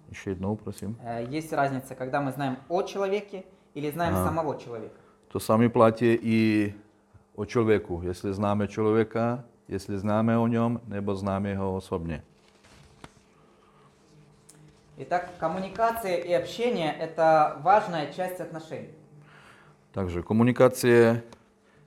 Ještě 0.09 0.31
jednou, 0.31 0.57
prosím. 0.57 0.97
Э, 1.05 1.29
Есть 1.31 1.53
разница, 1.53 1.95
когда 1.95 2.21
мы 2.21 2.33
знаем 2.33 2.57
о 2.69 2.83
человеке 2.83 3.43
или 3.75 3.91
знаем 3.91 4.15
Ага. 4.15 4.25
самого 4.25 4.55
человека. 4.55 4.95
To 5.29 5.41
sami 5.41 5.69
platí 5.69 6.19
i 6.23 6.75
o 7.35 7.45
člověku. 7.45 8.01
Jestli 8.05 8.35
známe 8.35 8.69
člověka, 8.69 9.45
jestli 9.69 9.99
známe 9.99 10.39
o 10.39 10.47
něm, 10.47 10.81
nebo 10.87 11.15
známe 11.15 11.57
ho 11.57 11.77
osobně. 11.77 12.23
Итак, 15.01 15.31
коммуникация 15.41 16.17
и 16.17 16.33
общение – 16.43 17.01
это 17.01 17.63
важная 17.63 18.07
часть 18.13 18.41
отношений. 18.41 18.91
Takže 19.93 20.23
komunikace 20.23 21.23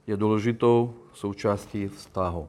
je 0.07 0.17
důležitou 0.17 0.95
součástí 1.15 1.89
vztahu. 1.89 2.49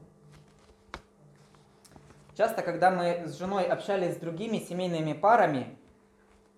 Часто, 2.34 2.62
когда 2.62 2.90
мы 2.90 3.26
с 3.26 3.36
женой 3.36 3.64
общались 3.64 4.14
с 4.14 4.20
другими 4.20 4.58
семейными 4.58 5.12
парами, 5.12 5.76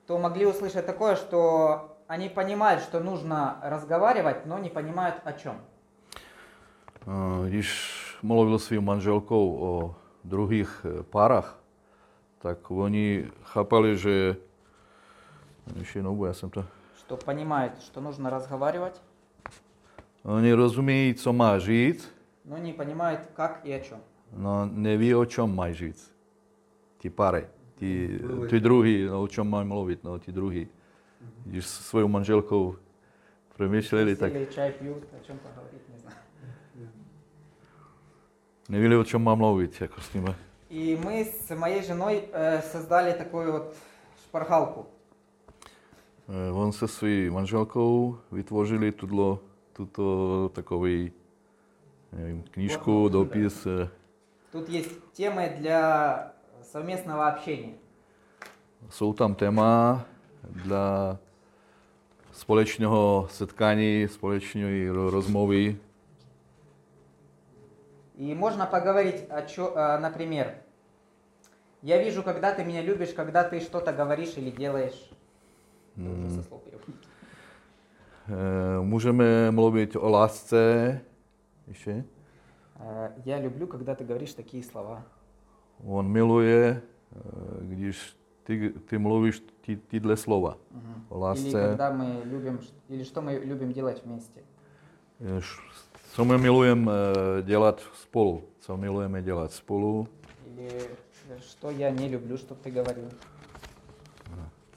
то 0.07 0.19
могли 0.19 0.45
услышать 0.45 0.85
такое, 0.85 1.17
что 1.17 1.97
они 2.07 2.29
понимают, 2.29 2.83
что 2.83 3.01
нужно 3.01 3.59
разговаривать, 3.63 4.45
но 4.45 4.59
не 4.59 4.69
понимают 4.69 5.15
о 5.25 5.33
чем. 5.33 5.57
Když 7.47 7.97
mluvil 8.23 8.59
svým 8.59 8.85
manželkou 8.85 9.57
o 9.57 9.95
druhých 10.25 10.87
párách, 11.11 11.57
tak 12.39 12.71
oni 12.71 13.25
chápali, 13.43 13.97
že... 13.97 14.37
Ještě 15.79 15.99
jednou, 15.99 16.25
já 16.25 16.33
jsem 16.33 16.51
to... 16.51 16.65
Что 16.99 17.17
понимают, 17.17 17.83
что 17.83 18.01
нужно 18.01 18.31
разговаривать, 18.31 19.01
Oni 20.25 20.53
rozumí, 20.53 21.15
co 21.17 21.33
má 21.33 21.59
říct, 21.59 22.09
но 22.45 22.57
не 22.59 22.73
понимают, 22.73 23.21
как 23.37 23.61
и 23.65 23.73
о 23.75 23.81
чем. 23.81 23.99
no 24.37 24.67
neví, 24.73 25.15
o 25.15 25.25
čem 25.25 25.55
mají 25.57 25.75
říct. 25.75 26.13
Ti 26.99 27.11
páry, 27.11 27.47
ti, 27.75 28.19
Mluvit. 28.23 28.51
ti 28.51 28.61
druhý, 28.61 29.05
no, 29.05 29.23
o 29.23 29.29
čem 29.29 29.51
mají 29.51 29.69
mluvit, 29.69 30.05
no, 30.05 30.19
ti 30.19 30.33
druhý. 30.33 30.69
Když 31.47 31.67
s 31.67 31.81
svou 31.89 32.09
manželkou 32.09 32.77
přemýšleli, 33.55 34.17
tak 34.17 34.33
Сели, 34.33 34.47
чай 34.47 34.73
пьют, 34.73 35.05
о 35.21 35.25
чем 35.27 35.39
поговорить, 35.39 35.89
не 35.93 35.99
знаю. 35.99 36.17
nevěděli, 38.69 38.97
o 39.01 39.05
čem 39.05 39.23
má 39.25 39.35
mluvit, 39.35 39.81
jako 39.81 40.01
s 40.01 40.15
nimi. 40.15 40.35
И 40.71 40.97
мы 41.05 41.25
с 41.25 41.51
моей 41.57 41.83
женой 41.83 42.23
э, 42.33 42.63
создали 42.63 43.13
такую 43.13 43.53
вот 43.53 43.75
шпаргалку. 44.23 44.87
Eh, 46.29 46.53
On 46.53 46.73
se 46.73 46.89
svou 46.89 47.31
manželkou 47.31 48.19
vytvořili 48.33 48.93
tuto, 48.93 49.41
tuto 49.81 50.49
takový, 50.55 51.13
nevím, 52.13 52.43
knížku, 52.43 52.85
Форму, 52.85 53.09
dopis. 53.09 53.67
eh, 53.67 53.89
Тут 54.53 54.69
есть 54.69 54.91
темы 55.13 55.57
для 55.59 56.33
совместного 56.63 57.29
общения. 57.29 57.75
Jsou 58.89 59.13
tam 59.13 59.35
téma 59.35 60.05
dla 60.43 61.19
společného 62.33 63.29
setkání, 63.31 64.09
společné 64.09 64.93
rozmluvy. 65.11 65.77
И 68.19 68.35
можно 68.35 68.67
поговорить 68.67 69.25
о 69.31 69.41
чё, 69.43 69.73
а, 69.77 69.99
например, 69.99 70.55
я 71.83 72.03
вижу, 72.03 72.23
когда 72.23 72.53
ты 72.53 72.65
меня 72.65 72.83
любишь, 72.83 73.15
когда 73.15 73.45
ты 73.45 73.61
что-то 73.61 73.93
говоришь 73.93 74.37
или 74.37 74.51
делаешь. 74.51 75.11
Это 75.97 76.43
Můžeme 78.82 79.52
mluvit 79.52 79.96
o 79.96 80.10
lásce. 80.10 81.02
Ještě? 81.68 82.04
Э, 82.80 83.12
Я 83.26 83.40
люблю, 83.40 83.68
когда 83.68 83.94
ты 83.96 84.06
говоришь 84.06 84.34
такие 84.34 84.64
слова. 84.64 85.04
On 85.86 86.08
miluje, 86.08 86.82
eh, 87.16 87.20
když 87.62 88.18
ty, 88.44 88.70
ty 88.86 88.98
mluvíš 88.98 89.44
ty, 89.62 89.76
tyhle 89.78 90.18
slova. 90.18 90.58
Мгм. 90.72 91.06
O 91.10 91.16
Или 91.16 91.22
lásce. 91.24 91.52
когда 91.68 91.92
мы 91.92 92.24
любим, 92.26 92.60
ш- 92.62 92.74
или 92.90 93.04
что 93.04 93.22
мы 93.22 93.40
любим 93.46 93.72
делать 93.74 94.02
вместе. 94.06 94.40
Eh, 95.22 95.38
š- 95.38 95.62
Co 96.14 96.26
my 96.26 96.38
milujeme 96.38 96.92
eh, 96.92 97.44
dělat 97.44 97.82
spolu. 97.94 98.44
Co 98.60 98.78
milujeme 98.78 99.22
dělat 99.22 99.52
spolu. 99.52 100.08
Или 100.48 100.68
э, 100.68 101.40
что 101.40 101.72
я 101.72 101.90
не 101.90 102.10
люблю, 102.10 102.38
что 102.38 102.56
ты 102.56 102.72
говорил. 102.72 103.10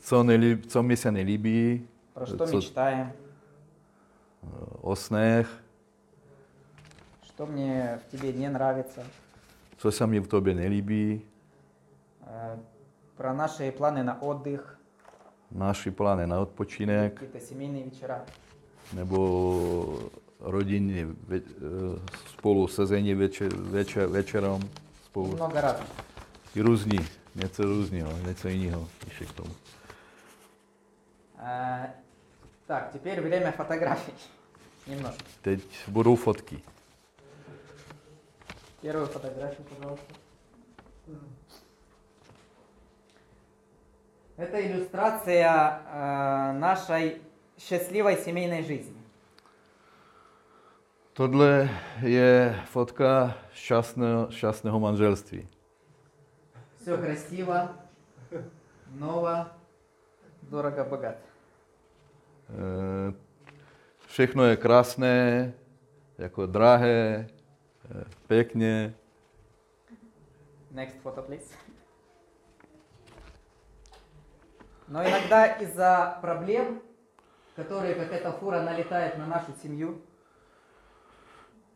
Co, 0.00 0.22
nelí, 0.22 0.58
co 0.68 0.82
mi 0.82 0.96
se 0.96 1.12
nelíbí. 1.12 1.86
Про 2.14 2.26
что 2.26 2.46
Co- 2.46 2.56
мечтаем. 2.56 3.12
eh, 4.42 4.46
O 4.80 4.96
snech. 4.96 5.48
Что 7.22 7.46
мне 7.46 7.98
в 8.06 8.10
тебе 8.10 8.32
не 8.32 8.48
нравится. 8.48 9.02
Co 9.76 9.92
se 9.92 10.06
mi 10.06 10.20
v 10.20 10.26
tobě 10.28 10.54
nelíbí. 10.54 11.22
Э, 12.26 12.58
Про 13.16 13.34
наши 13.34 13.70
планы 13.72 14.02
на 14.04 14.14
отдых. 14.22 14.78
Naši 15.50 15.90
plány 15.90 16.26
na 16.26 16.40
odpočinek. 16.40 17.14
Какие-то 17.14 17.40
семейные 17.40 17.84
вечера. 17.84 18.24
nebo 18.92 19.98
rodinně 20.40 21.06
ve, 21.28 21.36
eh, 21.36 21.40
spolu 22.28 22.68
sezení 22.68 23.14
večer, 23.14 23.54
večer, 23.56 24.06
večerem 24.08 24.60
spolu. 25.04 25.34
Много 25.36 25.60
разных. 25.60 25.88
I 26.54 26.60
různí, 26.60 26.98
něco 27.34 27.62
různého, 27.62 28.18
něco 28.26 28.48
jiného 28.48 28.88
ještě 29.04 29.24
k 29.24 29.32
tomu. 29.32 29.54
Так, 32.67 32.93
теперь 32.93 33.21
время 33.21 33.51
фотографий. 33.51 34.13
Немножко. 34.87 35.23
Teď 35.41 35.61
budou 35.87 36.15
fotky. 36.15 36.61
Первую 38.81 39.07
фотографию, 39.07 39.65
пожалуйста. 39.69 40.13
Это 44.35 44.59
иллюстрация 44.59 45.81
э, 45.85 46.51
нашей 46.53 47.21
счастливой 47.57 48.17
семейной 48.17 48.63
жизни. 48.63 49.03
Tohle 51.13 51.69
je 52.01 52.55
fotka 52.65 53.37
šťastného, 53.53 54.31
šťastného 54.31 54.79
manželství. 54.79 55.47
Все 56.81 56.97
красиво, 56.97 57.69
ново, 58.91 59.47
дорого, 60.41 60.83
богато. 60.83 61.32
Eh, 62.50 63.14
Všechno 64.06 64.44
je 64.44 64.56
krásné, 64.56 65.52
jako 66.18 66.46
drahé, 66.46 67.26
eh, 67.90 68.04
pěkně. 68.26 68.94
Next 70.70 70.96
photo, 71.02 71.22
please. 71.22 71.54
Но 74.88 75.02
иногда 75.02 75.46
из-за 75.46 76.18
проблем, 76.20 76.80
которые, 77.56 77.94
как 77.94 78.12
эта 78.12 78.32
фура, 78.32 78.62
налетает 78.62 79.18
на 79.18 79.26
нашу 79.26 79.52
семью, 79.62 80.00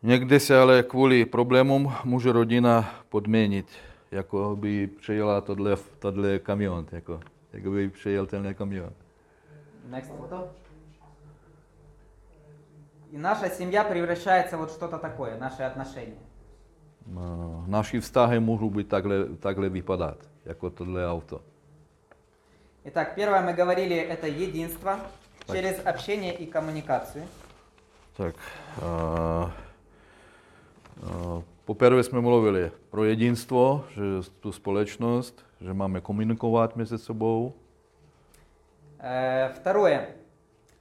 Někdy 0.05 0.41
se 0.41 0.59
ale 0.59 0.83
kvůli 0.83 1.25
problémům 1.25 1.93
může 2.05 2.33
rodina 2.33 2.95
podměnit, 3.09 3.67
jako 4.11 4.57
by 4.57 4.87
přejela 4.87 5.41
tohle, 5.41 5.77
tohle 5.99 6.39
kamion, 6.39 6.87
jako, 6.93 7.21
jako 7.53 7.71
by 7.71 7.89
přejel 7.89 8.27
tenhle 8.27 8.55
kamion. 8.55 8.93
Next. 9.90 10.12
И 13.12 13.18
наша 13.18 13.50
семья 13.50 13.84
превращается 13.84 14.58
вот 14.58 14.72
что-то 14.72 14.98
такое, 14.98 15.38
наши 15.38 15.64
отношения. 15.64 16.20
No, 17.06 17.64
Naši 17.68 18.00
vztahy 18.00 18.40
můžou 18.40 18.70
být 18.70 18.88
takhle, 18.88 19.26
takhle 19.40 19.70
vypadat, 19.70 20.18
jako 20.46 20.70
tohle 20.70 21.12
auto. 21.12 21.42
Итак, 22.84 23.16
первое 23.16 23.42
мы 23.42 23.54
говорили, 23.54 23.96
это 23.96 24.28
единство 24.28 25.00
через 25.52 25.86
общение 25.86 26.34
и 26.34 26.46
коммуникацию. 26.46 27.26
Tak, 28.18 28.36
uh, 28.82 29.52
uh, 31.04 31.44
poprvé 31.66 32.04
jsme 32.04 32.22
mluvili 32.22 32.72
pro 32.90 33.04
jedinstvo, 33.04 33.86
že 33.96 34.02
tu 34.40 34.52
společnost, 34.52 35.46
že 35.62 35.74
máme 35.74 36.02
komunikovat 36.02 36.76
mezi 36.76 36.98
sebou. 36.98 37.54
Э, 38.99 39.53
Второе, 39.61 40.09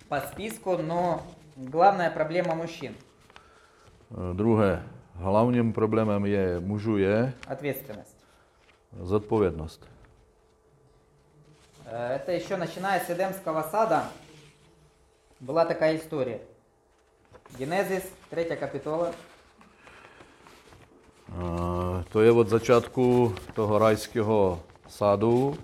по 0.09 0.19
списку, 0.19 0.77
но 0.77 1.21
главная 1.55 2.09
проблема 2.11 2.55
мужчин 2.55 2.95
Uh, 4.11 4.33
druhé, 4.35 4.83
hlavním 5.15 5.73
problémem 5.73 6.25
je 6.25 6.59
mužů 6.59 6.97
je – 6.97 7.47
ответственность. 7.47 8.17
zodpovědnost. 8.99 9.87
Э, 11.85 12.15
Это 12.19 12.31
еще 12.31 12.57
начиная 12.57 12.99
с 12.99 13.09
Эдемского 13.09 13.63
сада 13.71 14.03
была 15.39 15.65
такая 15.65 15.95
история. 15.97 16.39
Генезис, 17.57 18.03
3 18.29 18.55
капитула, 18.57 19.11
Uh, 21.31 22.03
to 22.11 22.21
je 22.21 22.31
od 22.31 22.47
začátku 22.49 23.35
toho 23.55 23.79
rajského 23.79 24.59
sádu. 24.87 25.55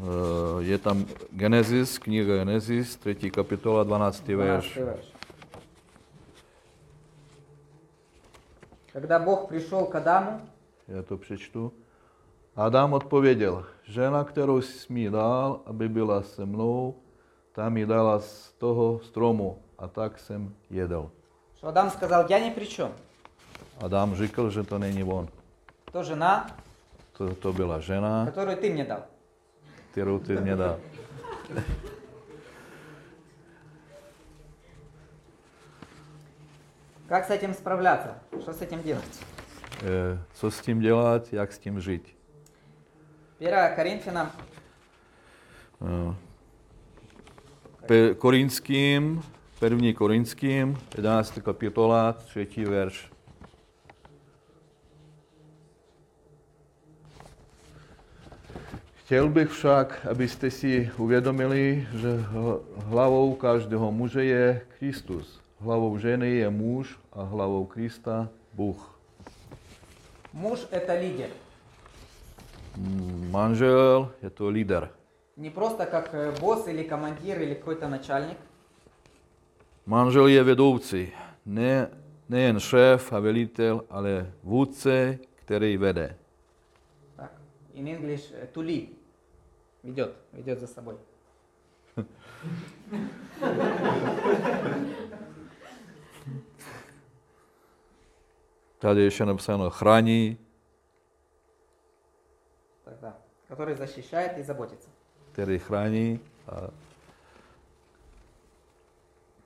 Uh, 0.00 0.60
je 0.60 0.78
tam 0.78 1.06
Genesis, 1.32 1.98
kniha 1.98 2.36
Genesis, 2.36 2.96
3. 2.96 3.30
kapitola, 3.30 3.84
12. 3.84 4.20
12 4.24 4.36
verš. 4.36 4.76
verš. 4.76 5.06
Когда 8.92 9.18
Бог 9.18 9.48
пришел 9.48 9.86
к 9.86 9.94
Адаму, 9.94 10.40
Já 10.88 11.02
to 11.02 11.16
přečtu. 11.16 11.72
Adam 12.56 12.92
odpověděl, 12.92 13.64
žena, 13.84 14.24
kterou 14.24 14.60
jsi 14.60 14.92
mi 14.92 15.10
dal, 15.10 15.60
aby 15.66 15.88
byla 15.88 16.22
se 16.22 16.46
mnou, 16.46 16.94
ta 17.52 17.68
mi 17.68 17.86
dala 17.86 18.20
z 18.20 18.52
toho 18.52 19.00
stromu 19.04 19.58
a 19.78 19.88
tak 19.88 20.18
jsem 20.18 20.54
jedl. 20.70 21.10
что 21.56 21.68
Адам 21.68 21.90
сказал, 21.90 22.26
я 22.28 22.38
ни 22.38 22.50
при 22.50 22.66
чем. 22.66 22.90
Adam 23.84 24.14
řekl, 24.16 24.50
že 24.50 24.62
to 24.62 24.78
není 24.78 25.04
on. 25.04 25.28
То 25.92 26.02
жена, 26.02 26.46
To, 27.18 27.34
to 27.34 27.52
byla 27.52 27.80
žena, 27.80 28.26
которую 28.26 28.56
ты 28.56 28.72
мне 28.72 28.84
дал. 28.84 28.98
Kterou 29.91 30.19
ty 30.19 30.35
mě 30.35 30.55
dal. 30.55 30.79
Как 37.07 37.25
с 37.27 37.29
этим 37.29 37.53
справляться? 37.53 38.15
Что 38.41 38.53
с 38.53 38.61
этим 38.61 38.81
делать? 38.83 39.19
Eh, 39.83 40.17
Co 40.33 40.51
s 40.51 40.61
tím 40.61 40.79
dělat, 40.79 41.33
jak 41.33 41.53
s 41.53 41.57
tím 41.59 41.81
žít? 41.81 42.15
1 43.39 43.69
Коринфянам, 43.75 44.31
Eh, 47.89 48.13
Korinským, 48.15 49.21
první 49.59 49.93
Korinským, 49.93 50.77
11. 50.97 51.41
kapitola, 51.41 52.13
3. 52.13 52.65
verš. 52.65 53.11
Chtěl 59.10 59.28
bych 59.28 59.48
však, 59.50 60.06
abyste 60.10 60.50
si 60.50 60.90
uvědomili, 60.98 61.86
že 61.94 62.16
hl- 62.32 62.60
hlavou 62.76 63.34
každého 63.34 63.92
muže 63.92 64.24
je 64.24 64.60
Kristus. 64.78 65.40
Hlavou 65.60 65.98
ženy 65.98 66.30
je 66.30 66.50
muž 66.50 66.98
a 67.12 67.22
hlavou 67.22 67.64
Krista 67.66 68.28
Bůh. 68.52 68.98
муж 70.32 70.66
это 70.72 71.00
лидер. 71.00 71.28
Mm, 72.76 73.28
Manžel 73.30 74.12
je 74.22 74.30
to 74.30 74.48
líder. 74.48 74.90
Не 75.36 75.50
просто 75.50 75.86
как 75.86 76.10
э, 76.14 76.32
босс 76.40 76.68
или 76.68 76.82
командир 76.82 77.40
или 77.42 77.54
какой-то 77.54 77.88
начальник. 77.88 78.36
Manžel 79.86 80.26
je 80.26 80.42
vedoucí, 80.44 81.12
ne, 81.46 81.88
nejen 82.28 82.60
šéf 82.60 83.12
a 83.12 83.20
velitel, 83.20 83.84
ale 83.90 84.32
vůdce, 84.42 85.18
který 85.34 85.76
vede. 85.76 86.16
Так, 87.16 87.32
in 87.74 87.88
English 87.88 88.32
э, 88.42 88.46
to 88.52 88.60
lead. 88.60 88.88
Ведет, 89.83 90.15
ведет 90.31 90.59
за 90.59 90.67
собой. 90.67 90.97
Tady 98.79 99.01
ještě 99.01 99.25
napsáno 99.25 99.69
chrání, 99.69 100.37
Так, 102.83 102.93
да. 103.01 103.13
Который 103.49 103.75
защищает 103.75 104.37
и 104.37 104.43
заботится. 104.43 104.89
chrání. 105.57 106.19
A 106.47 106.69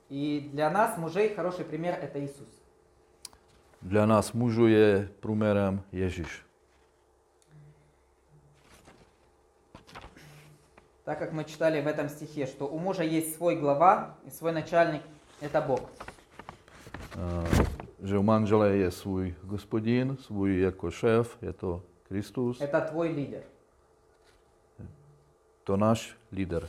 И 0.10 0.50
для 0.54 0.70
нас, 0.70 0.98
мужей, 0.98 1.30
хороший 1.36 1.66
пример 1.66 2.00
это 2.02 2.20
Иисус. 2.20 2.48
dla 3.82 4.06
nás 4.06 4.34
mužů 4.34 4.68
je 4.68 5.10
průměrem 5.20 5.82
Ježíš. 5.92 6.45
Так 11.06 11.20
как 11.20 11.34
мы 11.34 11.44
читали 11.46 11.82
в 11.82 11.88
этом 11.88 12.10
стихе, 12.10 12.48
что 12.48 12.66
у 12.66 12.80
мужа 12.80 13.04
есть 13.04 13.36
свой 13.36 13.56
глава 13.56 14.16
и 14.26 14.32
свой 14.32 14.52
начальник, 14.52 15.04
это 15.40 15.62
Бог. 15.62 15.82
A, 17.16 17.44
že 18.04 18.18
u 18.18 18.24
manžele 18.24 18.78
je 18.78 18.92
svůj 18.92 19.36
gospodin, 19.44 20.18
svůj 20.20 20.60
jako 20.60 20.92
šéf, 20.92 21.38
je 21.42 21.54
to 21.54 21.82
Kristus, 22.08 22.62
Это 22.62 22.82
твой 22.90 23.10
лидер. 23.10 23.42
to 25.64 25.78
náš 25.78 26.16
líder. 26.32 26.68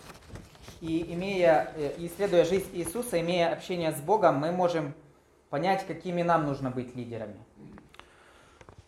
И 0.83 1.12
имея, 1.14 1.72
э, 1.77 1.92
исследуя 1.99 2.44
жизнь 2.44 2.70
Иисуса, 2.75 3.18
имея 3.20 3.53
общение 3.53 3.92
с 3.92 4.01
Богом, 4.01 4.37
мы 4.37 4.53
можем 4.53 4.92
понять, 5.51 5.87
какими 5.87 6.22
нам 6.22 6.44
нужно 6.46 6.70
быть 6.70 6.94
лидерами. 6.94 7.37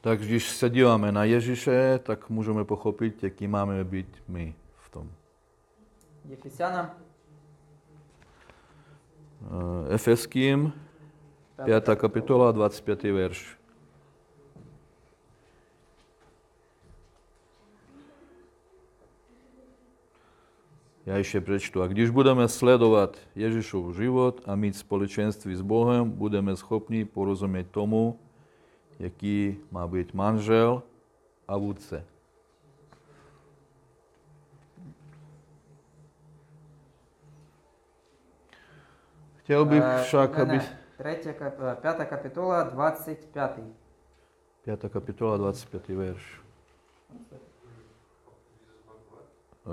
Tak 0.01 0.21
když 0.21 0.51
se 0.51 0.71
díváme 0.71 1.13
na 1.13 1.25
Ježíše, 1.25 1.99
tak 2.03 2.31
můžeme 2.31 2.65
pochopit, 2.65 3.23
jaký 3.23 3.47
máme 3.49 3.85
být 3.85 4.17
my 4.29 4.55
v 4.79 4.91
tom. 4.91 5.11
Ефесянам 6.32 6.90
Eh, 9.44 9.94
Efeským, 9.94 10.74
5. 11.66 11.96
kapitola, 11.96 12.52
25. 12.52 13.12
verš. 13.12 13.58
Já 21.06 21.18
ještě 21.18 21.42
přečtu. 21.42 21.82
A 21.82 21.88
když 21.88 22.10
budeme 22.10 22.48
sledovat 22.48 23.18
Ježíšův 23.36 23.96
život 23.96 24.42
a 24.46 24.56
mít 24.56 24.76
společenství 24.76 25.56
s 25.56 25.62
Bohem, 25.62 26.10
budeme 26.10 26.56
schopni 26.56 27.06
porozumět 27.06 27.72
tomu, 27.72 28.20
jaký 29.00 29.58
má 29.72 29.88
být 29.88 30.14
manžel 30.14 30.84
a 31.48 31.58
vůdce. 31.58 32.06
Chtěl 39.49 39.65
bych 39.65 39.83
Э, 39.83 40.03
však, 40.03 40.37
не, 40.37 40.43
aby... 40.43 40.53
не, 40.59 40.79
третья 40.97 41.33
кап- 41.33 41.59
э, 41.61 41.77
пятая 41.81 42.07
капитула, 42.07 42.63
25. 42.65 43.65
5. 44.65 44.89
kapitola, 44.93 45.37
25. 45.37 45.89
verš. 45.89 46.41
Uh, 49.67 49.73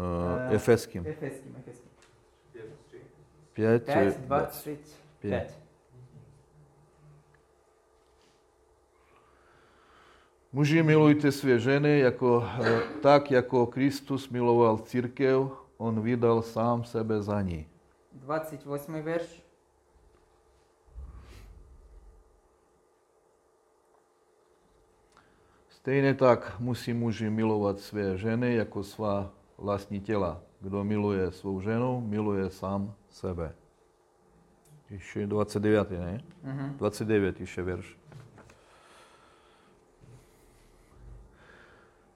Eh, 0.50 0.56
Efeským. 0.56 1.04
Эфесским, 1.08 1.56
Эфесским. 1.60 1.90
5, 3.54 3.86
5, 3.86 4.18
25. 4.28 5.60
Muži, 10.54 10.84
milujte 10.84 11.32
své 11.32 11.60
ženy 11.60 12.00
jako, 12.00 12.48
eh, 12.64 12.82
tak, 13.02 13.32
jako 13.32 13.66
Kristus 13.68 14.30
miloval 14.30 14.78
církev, 14.78 15.52
on 15.78 16.02
vydal 16.02 16.42
sám 16.42 16.84
sebe 16.84 17.22
za 17.22 17.42
ní. 17.42 17.68
28 18.14 19.02
верш. 19.02 19.45
Stejně 25.86 26.14
tak 26.14 26.60
musí 26.60 26.94
muži 26.94 27.30
milovat 27.30 27.80
své 27.80 28.18
ženy 28.18 28.56
jako 28.56 28.84
svá 28.84 29.32
vlastní 29.58 30.02
těla. 30.02 30.42
Kdo 30.60 30.84
miluje 30.84 31.32
svou 31.32 31.62
ženu, 31.62 32.02
miluje 32.02 32.50
sám 32.50 32.94
sebe. 33.10 33.54
Ještě 34.90 35.28
29, 35.28 35.92
ne? 35.92 36.22
Mm-hmm. 36.46 36.78
29 36.78 37.40
ještě 37.40 37.62
verš. 37.62 37.98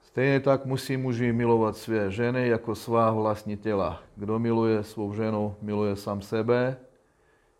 Stejně 0.02 0.40
tak 0.40 0.64
musí 0.64 0.96
muži 0.96 1.32
milovat 1.32 1.76
své 1.76 2.10
ženy 2.10 2.48
jako 2.48 2.74
svá 2.74 3.10
vlastní 3.12 3.56
těla. 3.56 4.02
Kdo 4.16 4.38
miluje 4.38 4.82
svou 4.82 5.14
ženu, 5.14 5.56
miluje 5.62 5.96
sám 5.96 6.22
sebe. 6.22 6.76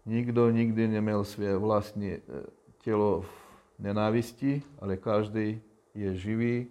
Nikdo 0.07 0.51
nikdy 0.51 0.89
neměl 0.89 1.25
své 1.25 1.57
vlastní 1.57 2.11
eh, 2.13 2.21
tělo 2.79 3.23
v 3.23 3.79
nenávisti, 3.79 4.63
ale 4.79 4.97
každý 4.97 5.61
je 5.95 6.17
živý 6.17 6.67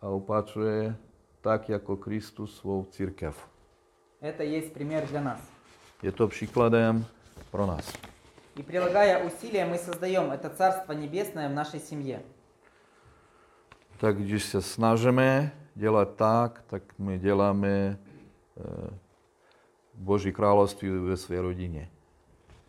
a 0.00 0.08
opatřuje 0.08 0.96
tak 1.40 1.68
jako 1.68 1.96
Kristus 1.96 2.58
svou 2.58 2.84
církev. 2.84 3.48
Это 4.22 4.42
есть 4.42 4.72
пример 4.72 5.06
для 5.06 5.20
нас. 5.20 5.40
Je 6.02 6.12
to 6.12 6.28
příkladem 6.28 7.06
pro 7.50 7.66
nás. 7.66 7.92
И 8.56 8.62
прилагая 8.62 9.24
усилия, 9.24 9.66
мы 9.66 9.78
создаем 9.78 10.32
это 10.32 10.48
Царство 10.48 10.92
Небесное 10.92 11.48
в 11.48 11.52
нашей 11.52 11.80
семье. 11.80 12.22
Tak 13.98 14.16
když 14.16 14.44
se 14.44 14.62
snažíme 14.62 15.52
dělat 15.74 16.14
tak, 16.16 16.62
tak 16.66 16.82
my 16.98 17.18
děláme 17.18 17.68
eh, 17.68 18.90
Boží 19.94 20.32
království 20.32 20.90
ve 20.90 21.16
své 21.16 21.40
rodině. 21.40 21.90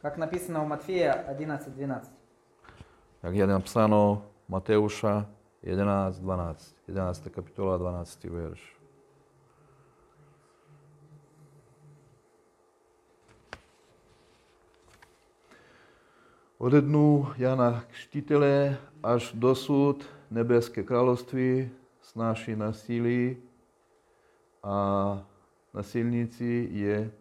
Как 0.02 0.18
написано 0.18 0.64
у 0.64 0.68
Матфея 0.68 1.26
11.12. 1.34 2.00
Jak 3.24 3.36
je 3.36 3.48
napsáno 3.48 4.26
Mateuša 4.48 5.26
11, 5.64 6.20
12, 6.20 6.76
11. 6.88 7.30
kapitola 7.30 7.78
12. 7.78 8.24
verš. 8.24 8.78
Ode 16.58 16.82
dnu 16.82 17.28
Jana 17.38 17.84
Křtitele 17.92 18.78
až 19.04 19.34
dosud 19.34 20.06
nebeské 20.32 20.84
království 20.84 21.70
snáší 22.02 22.56
násilí 22.56 23.38
a 24.64 25.28
nasilníci 25.74 26.68
je 26.72 27.12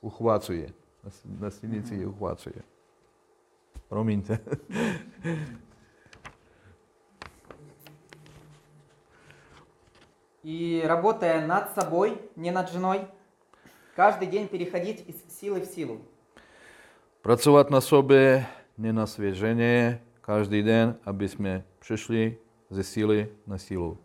uchvácuje. 0.00 0.72
Nas- 1.04 1.40
Nasilníci 1.40 1.94
je 1.94 2.06
uchvácuje. 2.06 2.75
Promiňte. 3.88 4.40
И 10.42 10.82
работая 10.86 11.44
над 11.46 11.74
собой, 11.74 12.20
не 12.36 12.52
над 12.52 12.70
женой, 12.70 13.00
каждый 13.96 14.28
день 14.28 14.46
переходить 14.48 15.04
из 15.08 15.16
силы 15.40 15.60
в 15.60 15.66
силу. 15.66 16.00
Na 17.70 17.80
sobě, 17.80 18.46
ne 18.78 18.92
na 18.92 19.06
svěženě, 19.06 20.00
každý 20.20 20.62
den, 20.62 20.94
aby 21.04 21.28
jsme 21.28 21.64
přešli 21.78 22.38
ze 22.70 22.84
síly 22.84 23.28
na 23.46 23.58
sílu. 23.58 23.98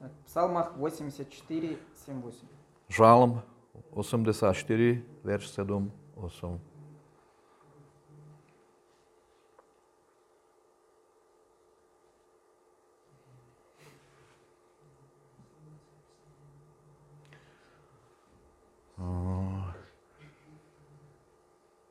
В 0.00 0.24
Псалмах 0.24 0.78
84, 0.78 1.76
7, 1.94 2.24
8. 2.24 2.48
Žalm 2.88 3.42
84, 3.90 5.02
verš 5.24 5.48
7, 5.48 5.92
8. 6.14 6.60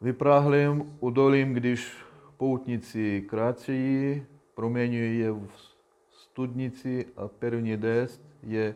Vypráhlým 0.00 0.96
udolím, 1.00 1.54
když 1.54 1.96
poutníci 2.36 3.24
kráčejí, 3.28 4.26
proměňují 4.54 5.18
je 5.18 5.32
v 5.32 5.48
studnici 6.10 7.06
a 7.16 7.28
první 7.28 7.76
dest 7.76 8.22
je 8.42 8.74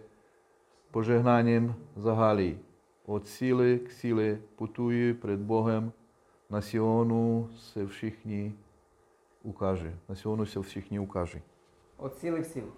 požehnáním 0.91 1.75
zahálí. 1.97 2.59
Od 3.07 3.27
síly 3.27 3.81
k 3.85 3.93
síle 3.93 4.39
putují 4.57 5.15
před 5.15 5.41
Bohem, 5.41 5.93
na 6.51 6.61
Sionu 6.61 7.51
se 7.57 7.87
všichni 7.87 8.55
ukáže. 9.43 9.99
Na 10.09 10.15
Sionu 10.15 10.47
se 10.47 10.63
všichni 10.63 10.99
ukáže. 10.99 11.43
От 11.97 12.15
силы 12.15 12.43
в 12.43 12.47
силу. 12.47 12.73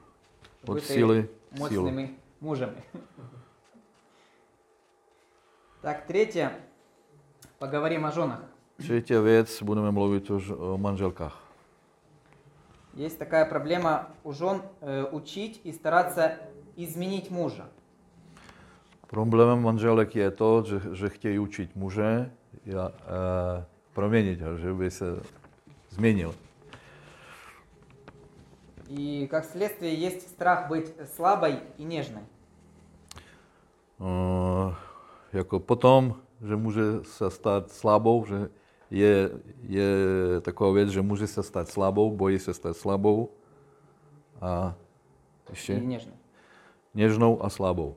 От 0.62 0.77
Бытые 0.77 0.81
силы 0.81 1.29
в 1.53 1.69
силу. 1.69 1.85
мощными 1.85 2.09
мужами. 2.40 2.83
Так, 5.86 6.08
третье. 6.08 6.52
Поговорим 7.60 8.06
о 8.06 8.12
женах. 8.12 8.39
Třetí 8.78 9.13
věc, 9.13 9.63
budeme 9.63 9.91
mluvit 9.91 10.30
už 10.30 10.50
o 10.58 10.78
manželkách. 10.78 11.43
Есть 12.95 13.19
такая 13.19 13.45
проблема 13.45 14.08
у 14.24 14.34
жен 14.34 14.62
э, 14.82 15.06
учить 15.12 15.62
и 15.63 15.71
стараться 15.71 16.32
изменить 16.76 17.30
мужа. 17.30 17.69
Problémem 19.08 19.62
manželek 19.62 20.15
je 20.15 20.32
to, 20.32 20.63
že, 20.63 20.82
že 20.93 21.10
chtějí 21.10 21.39
učit 21.39 21.76
muže 21.76 22.32
a 22.80 22.89
e, 22.89 23.65
proměnit 23.93 24.41
ho, 24.41 24.58
že 24.58 24.74
by 24.74 24.91
se 24.91 25.06
změnil. 25.89 26.34
И 28.89 29.28
как 29.28 29.45
следствие 29.45 29.93
есть 29.93 30.30
страх 30.30 30.67
быть 30.67 30.93
слабой 31.15 31.60
и 31.78 31.84
нежной. 31.84 32.24
E, 34.00 34.45
jako 35.36 35.60
potom, 35.60 36.15
že 36.48 36.56
může 36.56 36.82
se 37.04 37.32
stát 37.32 37.71
slabou, 37.71 38.26
že 38.26 38.50
je, 38.91 39.30
je 39.62 39.88
taková 40.41 40.71
věc, 40.71 40.89
že 40.89 41.02
může 41.02 41.28
se 41.28 41.43
stát 41.43 41.69
slabou, 41.69 42.15
bojí 42.15 42.39
se 42.39 42.54
stát 42.54 42.78
slabou 42.78 43.30
a 44.41 44.76
ještě 45.50 45.80
нежной. 45.80 46.15
něžnou 46.93 47.45
a 47.45 47.50
slabou. 47.50 47.95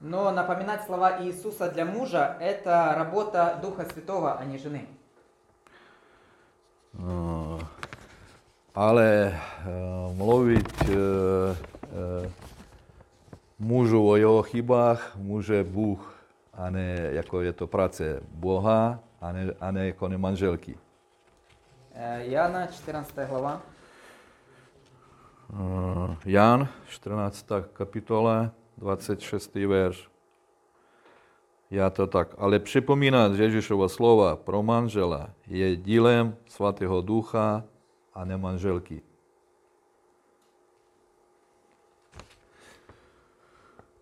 Но 0.00 0.30
напоминать 0.32 0.84
слова 0.86 1.22
Иисуса 1.22 1.70
для 1.70 1.84
мужа– 1.84 2.38
это 2.40 2.94
работа 2.96 3.58
Духа 3.62 3.84
Святого, 3.84 4.32
а 4.32 4.44
не 4.44 4.56
жены. 4.56 4.86
Eh, 6.98 7.66
ale 8.74 9.32
eh, 9.32 10.14
mluvit 10.16 10.72
eh, 10.82 11.56
eh, 11.84 12.30
můžu 13.58 14.08
o 14.08 14.16
jeho 14.16 14.42
chybách, 14.42 15.16
může 15.16 15.64
Bůh, 15.64 16.19
a 16.60 16.70
ne 16.70 17.08
jako 17.12 17.40
je 17.40 17.52
to 17.52 17.66
práce 17.66 18.20
Boha 18.28 19.00
a 19.20 19.32
ne, 19.32 19.52
a 19.60 19.70
ne 19.70 19.86
jako 19.86 20.08
ne 20.08 20.18
manželky. 20.18 20.76
E, 21.94 22.26
Jana 22.26 22.66
14. 22.66 23.16
hlava. 23.16 23.62
E, 25.52 26.16
Jan 26.24 26.68
14. 26.86 27.46
kapitola 27.72 28.50
26. 28.76 29.54
verš. 29.54 30.10
Já 31.70 31.90
to 31.90 32.06
tak. 32.06 32.34
Ale 32.38 32.58
připomínat 32.58 33.32
Ježíšova 33.32 33.88
slova 33.88 34.36
pro 34.36 34.62
manžela 34.62 35.30
je 35.46 35.76
dílem 35.76 36.36
svatého 36.46 37.00
ducha 37.00 37.64
a 38.14 38.24
ne 38.24 38.36
manželky. 38.36 39.02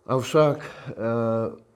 Avšak 0.05 0.57
e, 0.65 1.68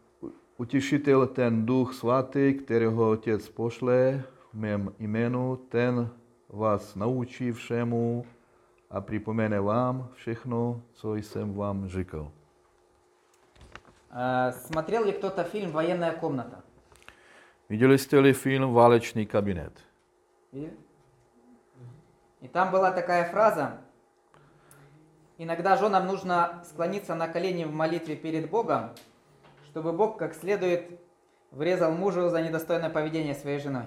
eh, 0.62 0.62
utěšitel 0.62 1.26
ten 1.26 1.66
duch 1.66 1.94
svatý, 1.94 2.54
kterého 2.54 3.10
otec 3.10 3.48
pošle 3.48 4.22
v 4.50 4.54
mém 4.54 4.92
jménu, 4.98 5.56
ten 5.56 6.10
vás 6.48 6.94
naučí 6.94 7.52
všemu 7.52 8.26
a 8.90 9.00
připomene 9.00 9.60
vám 9.60 10.08
všechno, 10.14 10.82
co 10.92 11.14
jsem 11.14 11.54
vám 11.54 11.88
říkal. 11.88 12.30
Э, 14.10 14.52
Смотрел 14.52 15.04
ли 15.04 15.12
кто-то 15.12 15.44
фильм 15.44 15.70
«Военная 15.70 16.12
комната»? 16.12 16.62
Viděli 17.68 17.98
jste-li 17.98 18.32
film 18.32 18.74
Válečný 18.74 19.26
kabinet? 19.26 19.72
Видели? 20.52 20.72
И 22.40 22.48
там 22.48 22.70
была 22.70 22.92
такая 22.92 23.24
фраза. 23.24 23.78
Иногда 25.38 25.76
женам 25.76 26.06
нужно 26.06 26.62
склониться 26.64 27.14
на 27.14 27.28
колени 27.28 27.64
в 27.64 27.72
молитве 27.72 28.16
перед 28.16 28.50
Богом, 28.50 28.90
чтобы 29.72 29.92
Бог 29.92 30.16
как 30.16 30.34
следует 30.34 31.00
врезал 31.52 31.92
мужу 31.92 32.28
за 32.28 32.42
недостойное 32.42 32.90
поведение 32.90 33.34
своей 33.34 33.58
женой. 33.58 33.84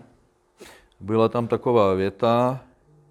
Byla 0.99 1.29
tam 1.29 1.47
taková 1.47 1.93
věta, 1.93 2.62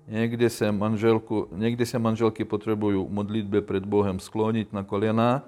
někdy 0.07 0.51
se, 0.51 0.73
manželku, 0.73 1.49
někdy 1.53 1.87
se 1.87 1.99
manželky 1.99 2.45
potřebují 2.45 3.07
v 3.07 3.11
modlitbě 3.11 3.61
před 3.63 3.87
Bohem 3.87 4.21
sklonit 4.21 4.73
na 4.73 4.85
kolena, 4.85 5.43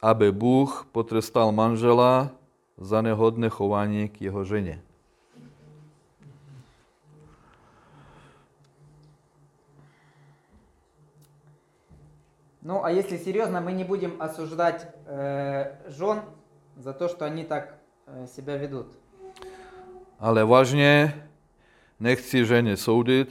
aby 0.00 0.32
Bůh 0.32 0.86
potrestal 0.92 1.52
manžela 1.52 2.30
za 2.76 3.02
nehodné 3.02 3.48
chování 3.48 4.08
k 4.08 4.22
jeho 4.22 4.44
ženě. 4.44 4.82
Ну, 12.67 12.83
а 12.83 12.91
если 12.91 13.15
серьезно, 13.15 13.61
мы 13.61 13.71
не 13.71 13.85
будем 13.85 14.21
осуждать 14.21 14.87
э, 15.05 15.71
жен 15.87 16.19
за 16.75 16.91
то, 16.91 17.07
что 17.07 17.23
они 17.23 17.45
так 17.45 17.77
э, 18.07 18.27
себя 18.27 18.57
ведут. 18.57 18.87
Ale 20.19 20.43
vážně, 20.43 21.13
nechci 21.99 22.45
ženě 22.45 22.77
soudit, 22.77 23.29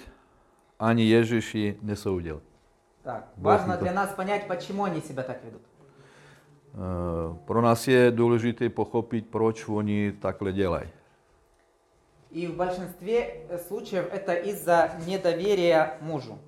ani 0.78 1.04
Ježíš 1.04 1.54
ji 1.54 1.78
nesoudil. 1.82 2.40
Так, 3.02 3.28
Бог 3.36 3.52
важно 3.52 3.72
не 3.72 3.80
для 3.80 3.92
нас 3.92 4.14
понять, 4.14 4.48
почему 4.48 4.84
они 4.84 5.00
себя 5.02 5.22
так 5.22 5.44
ведут. 5.44 5.62
Pro 7.44 7.62
nás 7.62 7.88
je 7.88 8.10
důležité 8.10 8.68
pochopit, 8.68 9.26
proč 9.30 9.68
oni 9.68 10.12
takhle 10.12 10.52
dělají. 10.52 10.88
И 12.30 12.46
в 12.46 12.56
большинстве 12.56 13.46
э, 13.48 13.58
случаев 13.58 14.08
это 14.12 14.34
из-за 14.34 14.90
недоверия 15.06 15.98
мужу. 16.00 16.38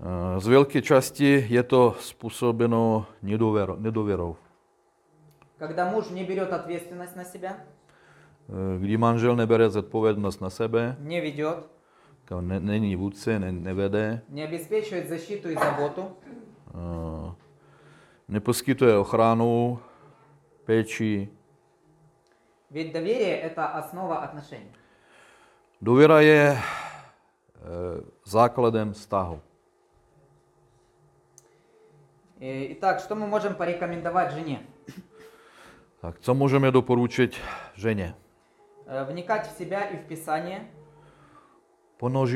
Eh, 0.00 0.40
Z 0.40 0.46
velké 0.46 0.82
části 0.82 1.46
je 1.48 1.62
to 1.62 1.96
způsobeno 2.00 3.06
nedověro- 3.22 3.80
nedověrou. 3.80 4.36
Когда 5.58 5.90
муж 5.90 6.10
не 6.10 6.24
берет 6.24 6.52
ответственность 6.52 7.16
на 7.16 7.24
себя, 7.24 7.56
Eh, 8.48 8.78
Kdy 8.78 8.96
manžel 8.96 9.36
nebere 9.36 9.70
zodpovědnost 9.70 10.40
na 10.40 10.50
sebe, 10.50 10.96
не 11.00 11.20
ведет, 11.20 11.66
jako 12.22 12.40
ne, 12.40 12.60
není 12.60 12.96
vůdce, 12.96 13.38
ne, 13.38 13.52
nevede, 13.52 14.20
не 14.28 14.44
обеспечивает 14.44 15.08
защиту 15.08 15.48
и 15.50 15.54
заботу, 15.54 16.02
eh, 16.74 17.32
neposkytuje 18.28 18.98
ochranu, 18.98 19.78
péči. 20.64 21.28
ведь 22.70 22.92
доверие – 22.92 23.54
это 23.54 23.64
основа 23.66 24.16
отношений. 24.16 24.70
Důvěra 25.82 26.20
je 26.20 26.58
eh, 26.58 26.60
základem 28.24 28.92
vztahu. 28.92 29.40
Э, 32.41 32.73
Итак, 32.73 32.99
что 32.99 33.15
мы 33.15 33.27
можем 33.27 33.55
порекомендовать 33.55 34.33
жене? 34.33 34.65
Tak 36.01 36.19
co 36.19 36.33
můžeme 36.33 36.71
doporučit 36.71 37.37
ženě? 37.75 38.15
Э, 38.87 39.03
Вникать 39.05 39.47
в 39.47 39.57
себя 39.57 39.81
и 39.83 39.97
в 39.97 40.05
Писание. 40.07 40.61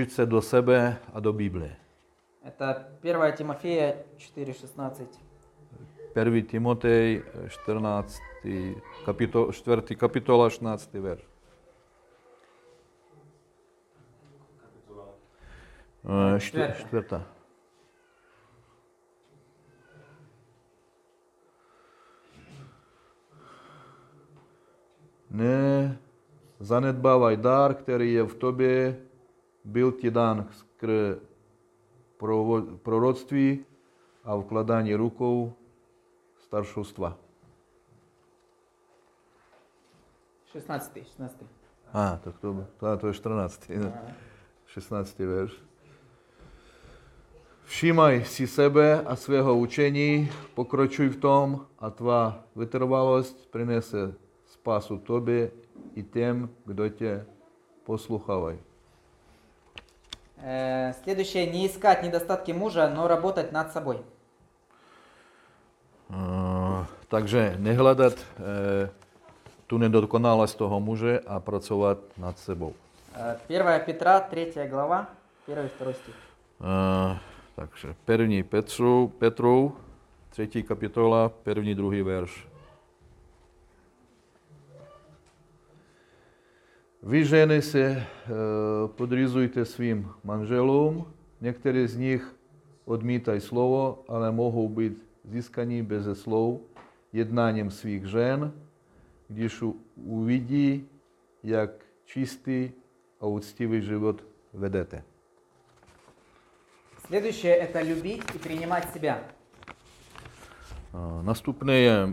Se 0.07 0.25
do 0.25 0.41
sebe 0.41 0.97
a 1.13 1.19
do 1.19 1.33
Bible. 1.33 1.75
Это 2.43 2.85
1 3.01 3.31
Тимофея 3.31 3.95
4,16. 4.17 5.07
1. 6.13 6.41
Timotej, 6.43 7.23
14. 7.47 8.21
Kapitol, 9.05 9.51
4. 9.51 9.95
kapitola, 9.95 10.49
16. 10.49 10.93
verš. 11.01 11.21
Е, 16.09 16.39
Четверта. 16.39 17.34
Ne 25.35 25.97
zanedbávaj 26.59 27.37
dar, 27.37 27.73
který 27.73 28.13
je 28.13 28.23
v 28.23 28.35
tobě, 28.35 28.99
byl 29.63 29.91
ti 29.91 30.11
dan 30.11 30.47
skrze 30.51 31.19
proroctví 32.83 33.65
a 34.23 34.35
vkladání 34.35 34.95
rukou 34.95 35.53
staršovstva. 36.37 37.17
16. 40.45 40.97
16. 41.03 41.43
A, 41.93 42.19
tak 42.23 42.39
to, 42.39 42.65
to, 42.77 42.97
to 42.97 43.07
je 43.07 43.13
14. 43.13 43.71
16. 44.65 45.19
verš. 45.19 45.51
Všímaj 47.63 48.25
si 48.25 48.47
sebe 48.47 49.01
a 49.01 49.15
svého 49.15 49.57
učení, 49.57 50.29
pokročuj 50.53 51.09
v 51.09 51.17
tom 51.17 51.65
a 51.79 51.89
tvá 51.89 52.43
vytrvalost 52.55 53.51
přinese 53.51 54.24
tobě 55.03 55.51
i 55.95 56.03
těm, 56.03 56.49
kdo 56.65 56.89
tě 56.89 57.25
poslouchají. 57.83 58.57
Э, 60.37 60.93
Следующее, 61.03 61.47
не 61.47 61.65
искать 61.65 62.03
недостатки 62.03 62.51
мужа, 62.51 62.89
но 62.89 63.07
работать 63.07 63.51
над 63.51 63.71
собой. 63.71 63.97
Uh, 66.09 66.85
takže 67.07 67.55
nehledat 67.57 68.13
uh, 68.13 68.89
tu 69.67 69.77
nedokonalost 69.77 70.57
toho 70.57 70.79
muže 70.79 71.19
a 71.27 71.39
pracovat 71.39 71.97
nad 72.17 72.39
sebou. 72.39 72.73
Э, 73.15 73.37
1 73.47 73.79
Петра, 73.79 74.19
3 74.19 74.51
глава, 74.69 75.07
1 75.47 75.63
и 75.63 75.69
2 75.79 75.93
стих. 75.93 76.15
Uh, 76.59 77.17
takže 77.55 77.95
první 78.05 78.43
Petru, 78.43 79.07
Petrov, 79.17 79.71
třetí 80.29 80.63
kapitola, 80.63 81.29
první, 81.29 81.75
druhý 81.75 82.01
verš. 82.01 82.54
Vy 87.05 87.25
ženy 87.25 87.61
se 87.61 87.81
e, 87.81 88.05
podřizujte 88.87 89.65
svým 89.65 90.09
manželům, 90.23 91.13
některý 91.41 91.87
z 91.87 91.97
nich 91.97 92.35
odmítají 92.85 93.41
slovo, 93.41 94.03
ale 94.07 94.31
mohou 94.31 94.69
být 94.69 95.05
získaní 95.23 95.81
beze 95.81 96.15
slov 96.15 96.59
jednáním 97.13 97.71
svých 97.71 98.05
žen, 98.05 98.53
když 99.27 99.63
uvidí, 99.95 100.87
jak 101.43 101.69
čistý 102.05 102.71
a 103.21 103.25
úctivý 103.25 103.81
život 103.81 104.23
vedete. 104.53 105.03
Следующее– 107.07 107.55
это 107.69 107.81
любить 107.81 108.35
и 108.35 108.37
принимать 108.39 108.93
себя. 108.93 109.19
A 110.93 111.21
Nastupné 111.21 111.73
je 111.79 112.07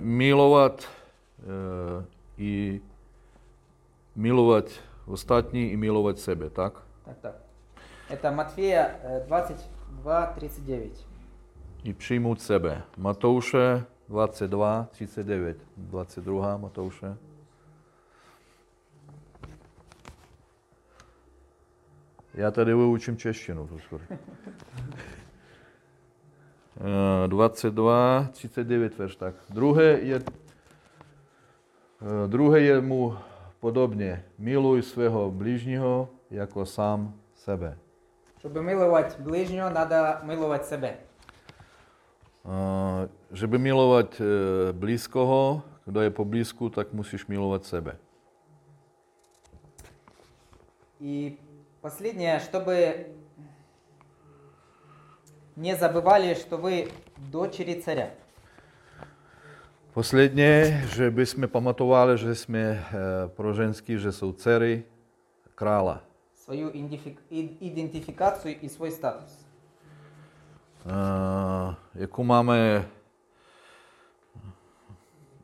milovat 4.15 4.65
e, 4.65 4.69
i 4.69 4.71
milovat 4.75 4.83
ostatní 5.05 5.71
i 5.71 5.77
milovat 5.77 6.19
sebe, 6.19 6.49
tak? 6.49 6.73
Так, 7.05 7.17
так. 7.21 7.35
Это 8.09 8.31
Матфея 8.31 8.99
э, 9.03 9.27
22, 9.27 10.25
39. 10.25 11.07
I 11.83 11.93
přijmout 11.93 12.41
sebe. 12.41 12.81
Matouše 12.97 13.85
22, 14.09 14.87
39. 14.91 15.57
22. 15.77 16.57
Matouše. 16.57 17.17
Já 22.33 22.51
tady 22.51 22.73
vyučím 22.73 23.17
češtinu. 23.17 23.67
pozor. 23.67 24.01
Eh, 26.79 27.27
22, 27.27 28.27
39 28.31 28.97
verš 28.97 29.15
tak. 29.15 29.35
Druhé 29.49 29.83
je, 29.83 30.15
eh, 30.15 30.21
druhé 32.27 32.59
je 32.59 32.81
mu 32.81 33.17
podobně. 33.62 34.24
Miluj 34.38 34.82
svého 34.82 35.30
blížního 35.30 36.08
jako 36.30 36.66
sám 36.66 37.14
sebe. 37.34 37.78
Чтобы 38.38 38.62
миловать 38.62 39.18
ближнего, 39.18 39.70
надо 39.70 40.20
миловать 40.22 40.66
себе. 40.66 40.96
A, 42.44 43.06
Żeby 43.30 43.58
milować 43.58 44.20
e, 44.20 44.24
bliskoho, 44.72 45.62
kdo 45.84 46.00
je 46.00 46.10
po 46.10 46.24
blízku, 46.24 46.70
tak 46.70 46.92
musíš 46.92 47.26
milovat 47.26 47.64
sebe. 47.64 47.96
И 51.00 51.38
последнее, 51.80 52.40
чтобы 52.40 53.06
не 55.56 55.76
забывали, 55.76 56.34
что 56.34 56.58
вы 56.58 56.88
дочери 57.30 57.80
царя. 57.80 58.10
Posledně, 59.92 60.82
že 60.94 61.10
bychom 61.10 61.48
pamatovali, 61.48 62.18
že 62.18 62.34
jsme 62.34 62.58
eh, 62.58 62.84
pro 63.26 63.54
ženský, 63.54 63.98
že 63.98 64.12
jsou 64.12 64.32
dcery 64.32 64.84
krála. 65.54 66.00
Svoju 66.34 66.70
identifikaci 67.60 68.50
i 68.50 68.68
svůj 68.68 68.90
status. 68.90 69.46
Eh, 70.86 71.74
jakou 71.94 72.24
máme, 72.24 72.88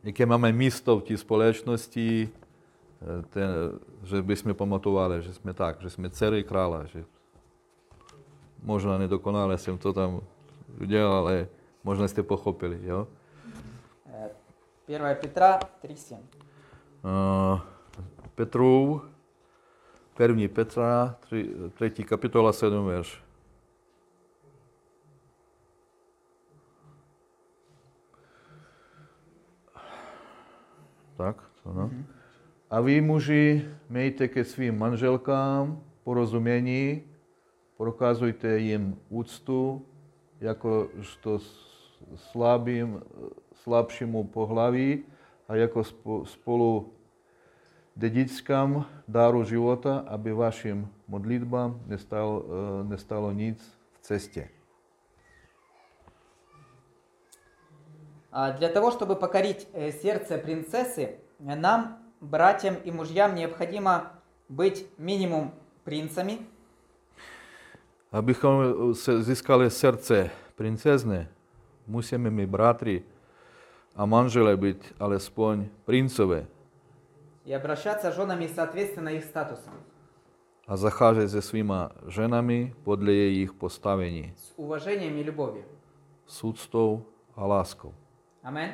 jaké 0.02 0.26
máme 0.26 0.52
místo 0.52 0.98
v 0.98 1.02
té 1.02 1.16
společnosti, 1.16 2.28
eh, 2.28 3.22
ten, 3.28 3.50
že 4.02 4.22
bychom 4.22 4.54
pamatovali, 4.54 5.22
že 5.22 5.34
jsme 5.34 5.54
tak, 5.54 5.80
že 5.80 5.90
jsme 5.90 6.10
dcery 6.10 6.44
krála, 6.44 6.84
že 6.84 7.04
možná 8.62 8.98
nedokonale 8.98 9.58
jsem 9.58 9.78
to 9.78 9.92
tam 9.92 10.20
udělal, 10.80 11.12
ale 11.12 11.48
možná 11.84 12.08
jste 12.08 12.22
pochopili, 12.22 12.80
jo? 12.82 13.08
1 14.88 15.14
Petra 15.14 15.58
3.7. 15.84 16.16
Uh, 17.04 17.60
1 20.18 20.48
Petra, 20.48 21.16
3, 21.20 21.70
3 21.74 22.04
kapitola, 22.04 22.52
7 22.52 22.86
verš. 22.86 23.22
Tak, 31.16 31.42
ano. 31.66 31.90
Mm-hmm. 31.90 32.04
A 32.70 32.80
vy 32.80 33.00
muži, 33.00 33.64
mějte 33.90 34.28
ke 34.28 34.44
svým 34.44 34.78
manželkám 34.78 35.82
porozumění, 36.04 37.02
prokazujte 37.76 38.58
jim 38.58 38.96
úctu, 39.08 39.86
jakožto 40.40 41.38
slabým, 42.16 43.02
slabšímu 43.54 44.24
pohlaví 44.24 45.04
a 45.48 45.54
jako 45.54 45.80
spo- 45.80 46.24
spolu 46.24 46.92
dedičkám 47.96 48.86
dáru 49.08 49.44
života, 49.44 50.04
aby 50.06 50.32
vašim 50.32 50.88
modlitbám 51.08 51.80
nestalo, 51.86 52.44
eh, 52.44 52.88
nestalo 52.88 53.32
nic 53.32 53.58
v 53.92 53.98
cestě. 54.00 54.48
А 58.32 58.50
Для 58.52 58.68
того, 58.68 58.90
чтобы 58.90 59.16
покорить 59.16 59.66
э, 59.72 59.90
сердце 59.90 60.38
принцессы, 60.38 61.16
э, 61.40 61.56
нам, 61.56 61.98
братьям 62.20 62.76
и 62.84 62.90
мужьям, 62.90 63.34
необходимо 63.34 64.12
быть 64.48 64.86
минимум 64.98 65.50
принцами, 65.84 66.38
Abychom 68.12 68.62
se 68.94 69.22
získali 69.22 69.70
srdce 69.70 70.30
princezny, 70.56 71.28
musíme 71.88 72.30
my 72.30 72.46
bratři 72.46 73.02
a 73.96 74.06
manžele 74.06 74.56
být 74.56 74.94
alespoň 75.00 75.66
princové 75.84 76.46
и 77.44 77.54
обращаться 77.54 78.12
с 78.12 78.14
женами 78.16 78.46
соответственно 78.46 79.08
их 79.08 79.24
статусу, 79.24 79.70
a 80.66 80.76
zacházet 80.76 81.30
se 81.30 81.42
svýma 81.42 81.90
ženami 82.06 82.74
podle 82.84 83.12
jejich 83.12 83.52
postavení, 83.52 84.32
с 84.36 84.52
уважением 84.56 85.16
и 85.16 85.22
любовью. 85.22 85.64
s 86.26 86.44
úctou 86.44 87.06
a 87.36 87.46
láskou. 87.46 87.94
Амен? 88.42 88.70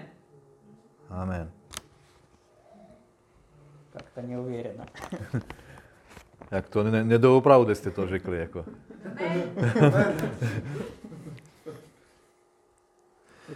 Amen. 1.09 1.51
Как-то 3.93 4.23
неуверенно. 4.23 4.87
Jak 6.51 6.69
to 6.69 6.83
ne, 6.83 7.05
nedoopravdy 7.05 7.75
jste 7.75 7.91
to 7.91 8.07
řekli, 8.07 8.39
jako. 8.39 8.65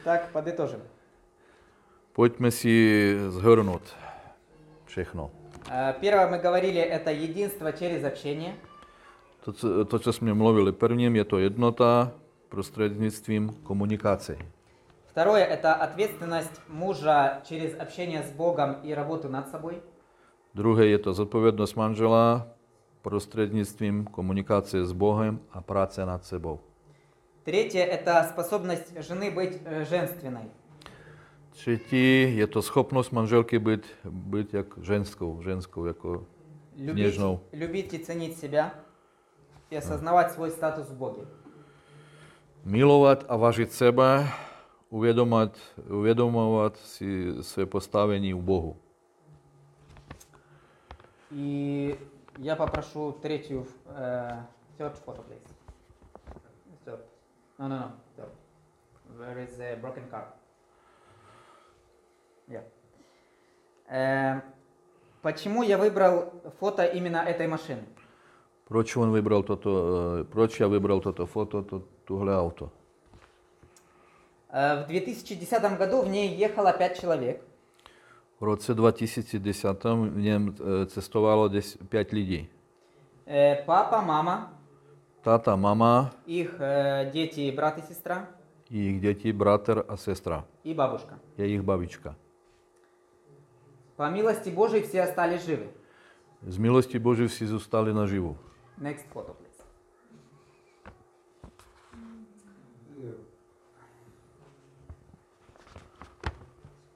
Итак, 0.08 0.32
подытожим. 0.32 0.80
Pojďme 2.16 2.48
si 2.48 3.12
zhrnout 3.28 3.84
všechno. 4.88 5.28
Э, 5.68 5.92
Первое 6.00 6.32
мы 6.32 6.38
говорили, 6.40 6.80
это 6.80 7.12
единство 7.12 7.72
через 7.76 8.04
общение. 8.04 8.56
To, 9.44 9.52
co, 9.52 9.84
to, 9.84 9.98
co 9.98 10.12
jsme 10.12 10.34
mluvili 10.34 10.72
prvním, 10.72 11.16
je 11.16 11.24
to 11.24 11.38
jednota 11.38 12.12
prostřednictvím 12.48 13.52
komunikace. 13.62 14.36
Второе– 15.12 15.44
это 15.60 15.74
ответственность 15.74 16.60
мужа 16.68 17.42
через 17.44 17.76
общение 17.80 18.22
с 18.22 18.32
Богом 18.32 18.76
и 18.82 18.94
работу 18.94 19.28
над 19.28 19.50
собой. 19.50 19.74
Druhé 20.54 20.86
je 20.86 20.98
to 20.98 21.14
zodpovědnost 21.14 21.74
manžela 21.74 22.46
prostřednictvím 23.02 24.04
komunikace 24.04 24.86
s 24.86 24.92
Bohem 24.92 25.38
a 25.52 25.60
práce 25.60 26.06
nad 26.06 26.24
sebou. 26.24 26.60
Третье– 27.48 27.82
это 27.96 28.28
способность 28.30 28.92
жены 29.02 29.30
быть 29.30 29.58
э, 29.64 29.86
женственной. 29.86 30.50
Je 32.36 32.46
to 32.46 32.60
schopnost 32.60 33.10
manželky 33.10 33.58
být, 33.58 33.86
být 34.04 34.54
jak 34.54 34.66
ženskou, 34.82 35.42
ženskou 35.42 35.86
jako 35.86 36.26
Любить, 36.76 37.04
Нежnou. 37.04 37.40
любить 37.52 37.94
и 37.94 37.98
ценить 37.98 38.36
себя 38.36 38.74
и 39.70 39.76
осознавать 39.76 40.32
свой 40.32 40.50
статус 40.50 40.88
в 40.90 40.96
Боге. 40.96 41.24
a 43.28 43.36
važit 43.36 43.72
sebe, 43.72 44.28
uvědomovat, 44.90 45.58
uvědomovat 45.90 46.76
si 46.76 47.32
své 47.40 47.66
postavení 47.66 48.34
u 48.34 48.42
Bohu. 48.42 48.76
И 51.32 51.96
я 52.38 52.56
попрошу 52.56 53.12
третью, 53.22 53.66
э, 53.86 54.44
third 54.76 54.98
photo, 54.98 55.22
please. 55.22 55.57
No, 57.58 57.66
no, 57.66 57.76
no, 57.76 57.92
third. 58.16 58.30
Where 59.18 59.38
is 59.40 59.56
the 59.56 59.76
broken 59.80 60.04
car? 60.10 60.26
Yeah. 62.48 62.62
Э, 63.90 64.40
почему 65.22 65.62
я 65.62 65.76
выбрал 65.76 66.32
фото 66.60 66.84
именно 66.84 67.16
этой 67.16 67.48
машины? 67.48 67.82
Proč 68.68 68.96
on 68.96 69.10
vybral 69.10 69.42
toto, 69.42 70.20
eh, 70.20 70.24
proč 70.24 70.60
já 70.60 70.68
vybral 70.68 71.00
toto 71.00 71.26
foto, 71.26 71.62
to, 71.62 71.82
tuhle 72.04 72.34
auto? 72.36 72.70
Э, 74.50 74.84
в 74.84 74.86
2010 74.86 75.78
году 75.78 76.02
в 76.02 76.08
ней 76.08 76.36
ехало 76.36 76.72
5 76.72 77.00
человек. 77.00 77.42
V 78.40 78.42
roce 78.42 78.74
2010 78.74 79.84
v 79.84 80.20
něm 80.20 80.54
eh, 80.60 80.86
cestovalo 80.86 81.50
5 81.88 82.12
lidí. 82.12 82.48
Э, 83.26 83.64
папа, 83.66 84.00
мама, 84.00 84.57
Táta, 85.22 85.56
mama, 85.56 86.10
их 86.26 86.54
э, 86.60 87.10
дети, 87.12 87.50
брат 87.54 87.78
и 87.78 87.82
сестра 87.82 88.28
jejich 88.70 89.00
děti, 89.00 89.32
bratr 89.32 89.84
a 89.88 89.96
sestra, 89.96 90.44
и 90.64 90.74
бабушка. 90.74 91.18
jejich 91.36 91.62
babička. 91.62 92.14
По 93.96 94.10
милости 94.10 94.50
Божией 94.50 94.82
все 94.82 95.02
остались 95.02 95.44
живы. 95.44 95.68
Z 96.42 96.58
milosti 96.58 96.98
Boží 96.98 97.26
vsi 97.28 97.46
zůstali 97.46 97.94
naživu. 97.94 98.38
Next 98.78 99.06
photo, 99.08 99.34
please. 99.34 99.64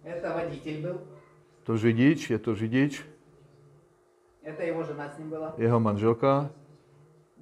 Это 0.05 0.35
водитель 0.35 0.83
был. 0.83 1.01
To 1.65 1.79
řidič, 1.79 2.31
je 2.31 2.39
to 2.39 2.55
řidič, 2.55 3.05
Это 4.43 4.63
его 4.63 4.83
жена 4.83 5.09
с 5.15 5.19
ним 5.19 5.31
была. 5.31 5.55
jeho 5.57 5.81
manželka, 5.81 6.51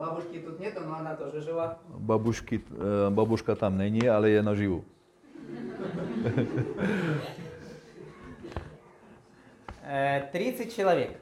Бабушки 0.00 0.38
тут 0.38 0.58
нету, 0.60 0.80
но 0.80 0.94
она 0.96 1.14
тоже 1.14 1.42
жива. 1.42 1.78
eh, 2.70 3.10
babuška 3.10 3.54
tam 3.54 3.76
není, 3.76 4.08
ale 4.08 4.30
je 4.30 4.42
naživu. 4.42 4.84
Э, 9.82 10.28
30 10.32 10.72
человек. 10.74 11.20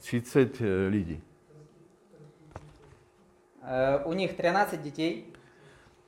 30 0.00 0.60
eh, 0.60 0.88
lidí. 0.90 1.20
Э, 3.62 4.04
у 4.04 4.12
них 4.12 4.36
13 4.36 4.82
детей, 4.82 5.24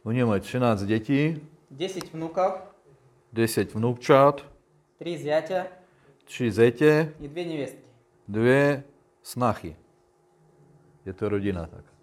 Oni 0.04 0.24
mají 0.24 0.40
13 0.40 0.82
dětí, 0.82 1.40
10 1.70 2.12
внуков, 2.12 2.52
10 3.32 3.74
vnoučat, 3.74 4.46
3 4.98 5.18
зятя 5.18 5.66
3 6.24 6.50
zetě, 6.52 7.12
и 7.20 7.28
2 7.28 7.44
невестки. 7.44 7.80
dvě 8.28 8.84
snachy. 9.22 9.76
Je 11.06 11.12
to 11.12 11.28
rodina 11.28 11.66
tak. 11.66 11.95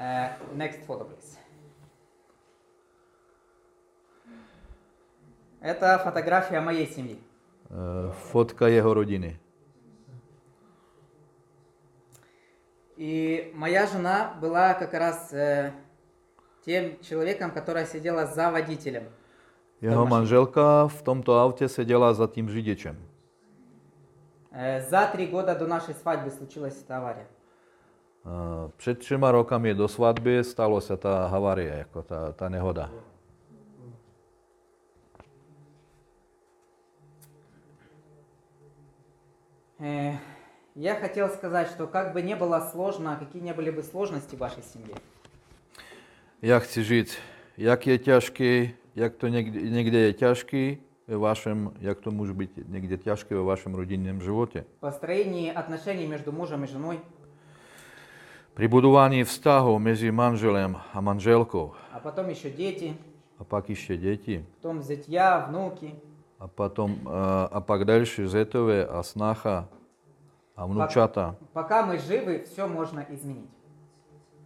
Э, 0.00 0.30
next 0.54 0.86
photo, 0.86 1.04
please. 1.04 1.36
Это 5.60 5.98
фотография 5.98 6.60
моей 6.60 6.86
семьи. 6.86 7.18
Eh, 7.68 8.12
Fotka 8.32 8.66
jeho 8.68 8.94
rodiny. 8.94 9.36
И 12.96 13.52
моя 13.54 13.86
жена 13.86 14.34
была 14.40 14.72
как 14.74 14.94
раз 14.94 15.32
э, 15.32 15.72
тем 16.64 16.98
человеком, 17.02 17.50
которая 17.50 17.84
сидела 17.84 18.26
за 18.26 18.50
водителем. 18.50 19.04
Jeho 19.82 20.06
manželka 20.06 20.88
v 20.88 21.02
tomto 21.02 21.38
autě 21.38 21.68
seděla 21.68 22.14
za 22.14 22.26
tím 22.26 22.48
řidičem. 22.48 22.96
Э, 24.52 24.80
за 24.88 25.06
три 25.06 25.26
года 25.26 25.54
до 25.54 25.66
нашей 25.66 25.94
свадьбы 25.94 26.30
случилась 26.30 26.82
эта 26.82 26.96
авария. 26.96 27.26
Eh, 28.25 28.71
Před 28.77 28.99
třema 28.99 29.31
rokami 29.31 29.73
do 29.73 29.87
svatby 29.87 30.43
stalo 30.43 30.81
se 30.81 30.97
ta 30.97 31.27
havárie, 31.27 31.75
jako 31.77 32.01
ta, 32.01 32.31
ta 32.31 32.49
nehoda. 32.49 32.91
Э, 39.79 40.13
я 40.75 40.95
хотел 40.95 41.29
сказать, 41.29 41.69
что 41.69 41.87
как 41.87 42.13
бы 42.13 42.21
не 42.21 42.35
было 42.35 42.59
сложно, 42.71 43.17
какие 43.19 43.41
не 43.41 43.53
были 43.53 43.69
бы 43.71 43.83
сложности 43.83 44.35
в 44.35 44.39
вашей 44.39 44.63
семье, 44.63 44.95
Já 46.41 46.59
chci 46.59 46.83
říct, 46.83 47.17
jak 47.57 47.87
je 47.87 47.97
těžký, 47.97 48.73
jak 48.95 49.15
to 49.15 49.27
někde, 49.27 49.61
někde 49.61 49.97
je 49.99 50.13
těžký 50.13 50.77
ve 51.07 51.17
vašem, 51.17 51.71
jak 51.79 51.99
to 51.99 52.11
může 52.11 52.33
být 52.33 52.51
někde 52.67 52.97
těžké 52.97 53.35
ve 53.35 53.41
vašem 53.41 53.73
rodinném 53.75 54.21
životě. 54.21 54.65
в 54.77 54.79
построении 54.79 55.51
отношений 55.53 56.07
между 56.07 56.31
мужем 56.31 56.63
и 56.63 56.67
женой, 56.67 56.99
Při 58.60 58.68
budování 58.68 59.24
vztahu 59.24 59.78
mezi 59.78 60.12
manželem 60.12 60.76
a 60.92 61.00
manželkou 61.00 61.72
а 61.92 62.00
потом 62.00 62.28
еще 62.28 62.50
дети, 62.50 62.96
a 63.38 63.44
pak 63.44 63.70
ještě 63.70 63.96
děti 63.96 64.44
потом 64.56 64.82
зятья, 64.82 65.46
внуки. 65.48 65.94
a, 66.40 66.48
potom, 66.48 67.00
a, 67.06 67.44
a 67.44 67.60
pak 67.60 67.84
další 67.84 68.26
zetové 68.26 68.86
a 68.86 69.02
snacha 69.02 69.68
a 70.56 70.66
vnučata. 70.66 71.36
Пока 71.52 71.86
мы 71.86 71.98
живы, 71.98 72.44
все 72.44 72.66
можно 72.66 73.06
изменить. 73.08 73.50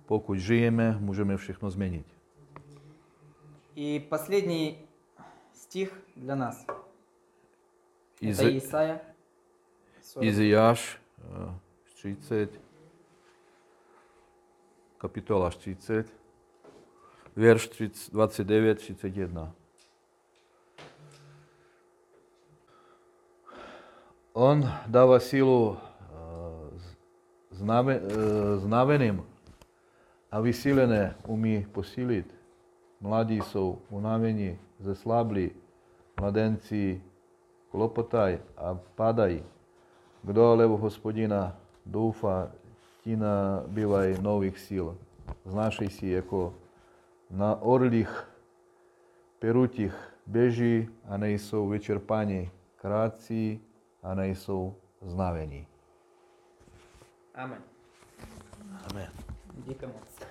Pokud 0.06 0.38
žijeme, 0.38 0.96
můžeme 1.00 1.36
všechno 1.36 1.70
změnit. 1.70 2.06
И 3.76 4.00
последний 4.08 4.78
стих 5.52 5.90
для 6.16 6.34
нас. 6.34 6.66
Iz, 8.20 8.40
Это 8.40 8.58
Исаия. 8.58 9.00
40. 10.00 10.22
Iziáš 10.22 10.98
eh, 11.18 11.54
30, 12.02 12.60
kapitola 15.04 15.52
30, 15.52 16.08
verš 17.36 17.68
30, 17.68 18.12
29, 18.16 18.78
31. 18.80 19.52
On 24.32 24.64
dává 24.88 25.20
sílu 25.20 25.76
eh, 25.76 25.84
z- 26.80 26.96
zname, 27.60 28.00
eh, 28.00 28.00
znaveným 28.64 29.20
a 30.32 30.40
vysílené 30.40 31.12
umí 31.28 31.68
posílit. 31.68 32.32
Mladí 33.00 33.44
jsou 33.44 33.84
unavení, 33.92 34.56
zeslablí, 34.80 35.52
mladenci 36.16 36.96
klopotají 37.68 38.40
a 38.56 38.72
padají. 38.96 39.44
Kdo 40.24 40.56
ale 40.56 40.64
v 40.66 40.80
hospodina 40.80 41.52
doufá, 41.86 42.48
ti 43.03 43.15
nabývají 43.15 44.21
nových 44.21 44.59
sil. 44.67 44.87
Znášej 45.45 45.89
si 45.89 46.07
jako 46.07 46.53
na 47.29 47.61
orlích 47.61 48.27
perutích 49.39 49.95
běží 50.27 50.89
a 51.07 51.17
nejsou 51.17 51.69
vyčerpaní, 51.69 52.51
krátcí 52.75 53.61
a 54.03 54.15
nejsou 54.15 54.75
znavení. 55.01 55.67
Амен. 57.35 57.61
Amen. 58.91 59.11
Дико 59.67 59.87
молодцы. 59.87 60.25